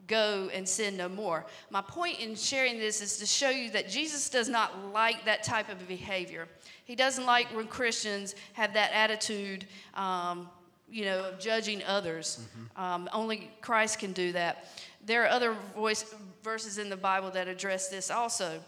[0.07, 1.47] Go and sin no more.
[1.70, 5.43] My point in sharing this is to show you that Jesus does not like that
[5.43, 6.47] type of behavior.
[6.85, 9.66] He doesn't like when Christians have that attitude.
[9.95, 10.51] Um,
[10.95, 12.39] you know, of judging others.
[12.41, 12.81] Mm-hmm.
[12.81, 14.69] Um, only Christ can do that.
[15.05, 16.15] There are other voice,
[16.45, 18.61] verses in the Bible that address this also.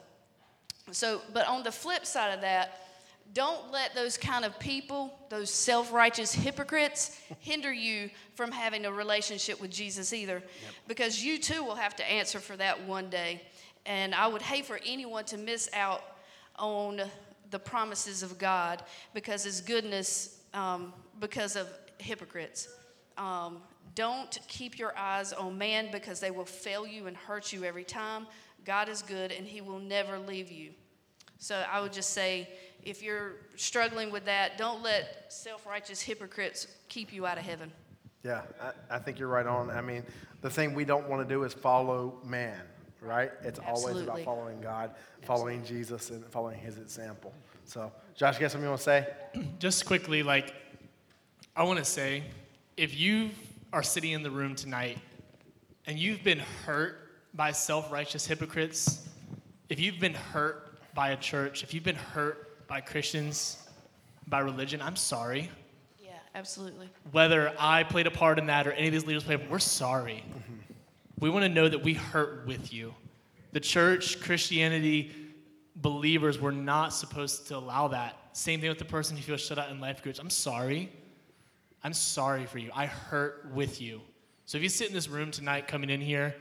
[0.90, 2.80] So, but on the flip side of that,
[3.32, 8.92] don't let those kind of people, those self righteous hypocrites, hinder you from having a
[8.92, 10.34] relationship with Jesus either.
[10.34, 10.74] Yep.
[10.88, 13.40] Because you too will have to answer for that one day.
[13.84, 16.02] And I would hate for anyone to miss out
[16.56, 17.02] on
[17.52, 18.82] the promises of God
[19.14, 21.68] because His goodness, um, because of
[21.98, 22.68] hypocrites.
[23.18, 23.62] Um,
[23.94, 27.84] don't keep your eyes on man because they will fail you and hurt you every
[27.84, 28.26] time.
[28.64, 30.72] God is good and He will never leave you.
[31.38, 32.48] So I would just say,
[32.82, 37.70] if you're struggling with that, don't let self righteous hypocrites keep you out of heaven.
[38.22, 39.70] Yeah, I, I, think you're right on.
[39.70, 40.02] I mean,
[40.40, 42.60] the thing we don't want to do is follow man,
[43.00, 43.30] right?
[43.42, 43.92] It's Absolutely.
[43.92, 44.92] always about following God,
[45.22, 45.84] following Absolutely.
[45.84, 47.32] Jesus, and following His example.
[47.64, 49.06] So, Josh, you got something you want to say?
[49.58, 50.54] Just quickly, like,
[51.58, 52.22] I want to say
[52.76, 53.30] if you
[53.72, 54.98] are sitting in the room tonight
[55.86, 56.98] and you've been hurt
[57.32, 59.08] by self righteous hypocrites,
[59.70, 63.66] if you've been hurt by a church, if you've been hurt by Christians,
[64.26, 65.48] by religion, I'm sorry.
[65.98, 66.90] Yeah, absolutely.
[67.10, 70.24] Whether I played a part in that or any of these leaders played, we're sorry.
[70.28, 70.54] Mm-hmm.
[71.20, 72.94] We want to know that we hurt with you.
[73.52, 75.10] The church, Christianity,
[75.76, 78.18] believers were not supposed to allow that.
[78.32, 80.18] Same thing with the person who feels shut out in life groups.
[80.18, 80.92] I'm sorry.
[81.86, 82.72] I'm sorry for you.
[82.74, 84.00] I hurt with you.
[84.44, 86.34] So if you sit in this room tonight coming in here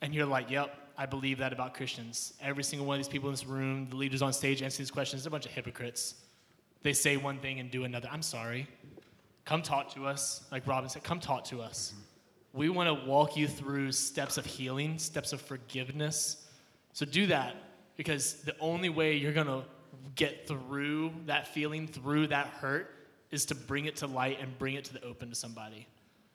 [0.00, 2.32] and you're like, yep, I believe that about Christians.
[2.40, 4.90] Every single one of these people in this room, the leaders on stage answering these
[4.90, 6.14] questions, they're a bunch of hypocrites.
[6.80, 8.08] They say one thing and do another.
[8.10, 8.66] I'm sorry.
[9.44, 10.46] come talk to us.
[10.50, 11.92] Like Robin said, come talk to us.
[12.54, 16.48] We want to walk you through steps of healing, steps of forgiveness.
[16.94, 17.54] So do that
[17.98, 19.62] because the only way you're going to
[20.14, 22.96] get through that feeling, through that hurt,
[23.30, 25.86] is to bring it to light and bring it to the open to somebody.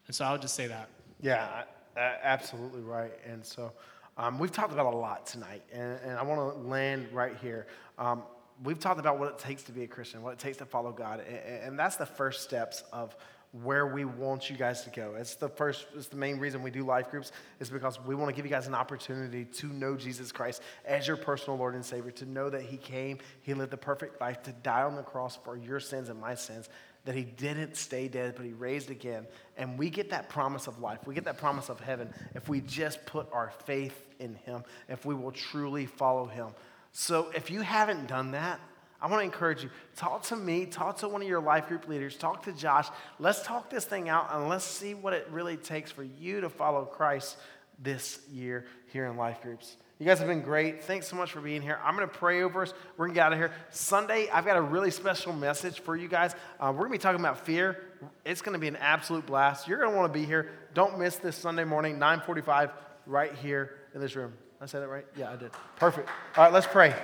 [0.07, 0.89] And so I would just say that.
[1.21, 1.63] Yeah,
[1.97, 3.13] absolutely right.
[3.25, 3.71] And so
[4.17, 7.67] um, we've talked about a lot tonight, and, and I want to land right here.
[7.97, 8.23] Um,
[8.63, 10.91] we've talked about what it takes to be a Christian, what it takes to follow
[10.91, 13.15] God, and, and that's the first steps of
[13.63, 15.15] where we want you guys to go.
[15.17, 18.29] It's the first, it's the main reason we do life groups is because we want
[18.29, 21.85] to give you guys an opportunity to know Jesus Christ as your personal Lord and
[21.85, 25.03] Savior, to know that He came, He lived the perfect life, to die on the
[25.03, 26.67] cross for your sins and my sins,
[27.05, 29.25] that He didn't stay dead, but He raised again.
[29.57, 30.99] And we get that promise of life.
[31.05, 35.05] We get that promise of heaven if we just put our faith in Him, if
[35.05, 36.49] we will truly follow Him.
[36.91, 38.59] So if you haven't done that,
[39.01, 39.69] I want to encourage you.
[39.95, 42.87] Talk to me, talk to one of your life group leaders, talk to Josh.
[43.19, 46.49] Let's talk this thing out and let's see what it really takes for you to
[46.49, 47.37] follow Christ
[47.81, 49.75] this year here in life groups.
[49.97, 50.83] You guys have been great.
[50.83, 51.79] Thanks so much for being here.
[51.81, 52.73] I'm going to pray over us.
[52.97, 53.53] We're going to get out of here.
[53.69, 56.35] Sunday, I've got a really special message for you guys.
[56.59, 57.81] Uh, we're going to be talking about fear.
[58.25, 59.69] It's going to be an absolute blast.
[59.69, 60.51] You're going to want to be here.
[60.73, 62.71] Don't miss this Sunday morning, 9:45,
[63.05, 64.33] right here in this room.
[64.59, 65.05] I said that right?
[65.15, 65.51] Yeah, I did.
[65.77, 66.09] Perfect.
[66.35, 66.89] All right, let's pray.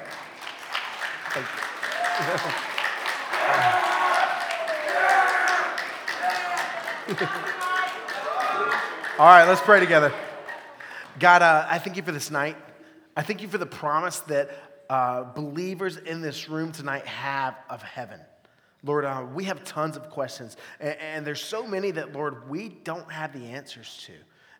[9.18, 10.14] All right, let's pray together.
[11.20, 12.58] God, uh, I thank you for this night.
[13.16, 14.52] I thank you for the promise that
[14.90, 18.20] uh, believers in this room tonight have of heaven.
[18.84, 22.70] Lord, uh, we have tons of questions, and, and there's so many that, Lord, we
[22.70, 24.14] don't have the answers to.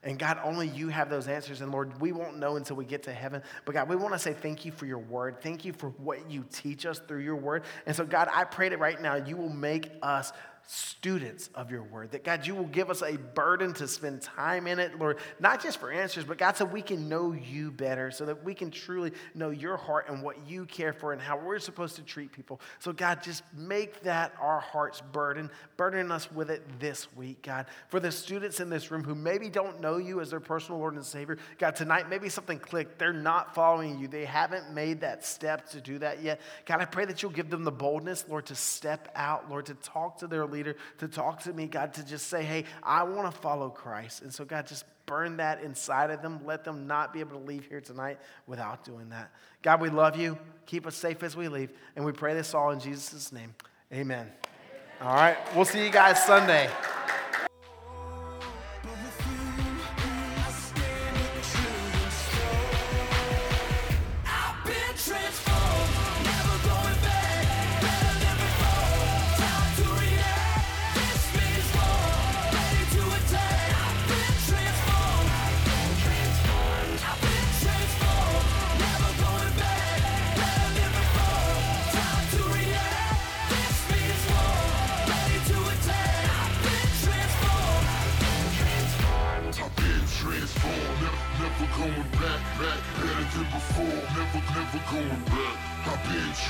[0.04, 1.62] And God, only you have those answers.
[1.62, 3.44] And Lord, we won't know until we get to heaven.
[3.66, 5.42] But God, we want to say thank you for your word.
[5.42, 7.64] Thank you for what you teach us through your word.
[7.86, 10.34] And so, God, I pray that right now you will make us
[10.68, 12.12] students of your word.
[12.12, 15.62] That God, you will give us a burden to spend time in it, Lord, not
[15.62, 18.72] just for answers, but God, so we can know you better, so that we can
[18.72, 22.32] truly know your heart and what you care for and how we're supposed to treat
[22.32, 22.62] people.
[22.80, 27.66] So, God, just make that our heart's burden, burden us with it this week, God.
[27.90, 30.96] For the students in this room who maybe don't know you as their personal Lord
[30.96, 33.00] and Savior, God, tonight maybe something clicked.
[33.00, 36.40] They're not following you, they haven't made that step to do that yet.
[36.66, 39.74] God, I pray that you'll give them the boldness, Lord, to step out, Lord, to
[39.76, 43.34] talk to their leader, to talk to me, God, to just say, hey, I want
[43.34, 44.22] to follow Christ.
[44.22, 46.40] And so, God, just burn that inside of them.
[46.46, 49.32] Let them not be able to leave here tonight without doing that.
[49.62, 50.38] God, we love you.
[50.66, 51.72] Keep us safe as we leave.
[51.96, 53.54] And we pray this all in Jesus' name.
[53.92, 54.20] Amen.
[54.20, 54.32] Amen.
[55.02, 55.38] All right.
[55.56, 56.70] We'll see you guys Sunday.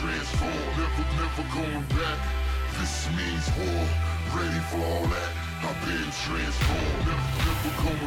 [0.01, 2.19] Transformed, never, never going back.
[2.79, 3.85] This means war,
[4.35, 5.31] ready for all that.
[5.61, 8.01] I've been transformed, never, never going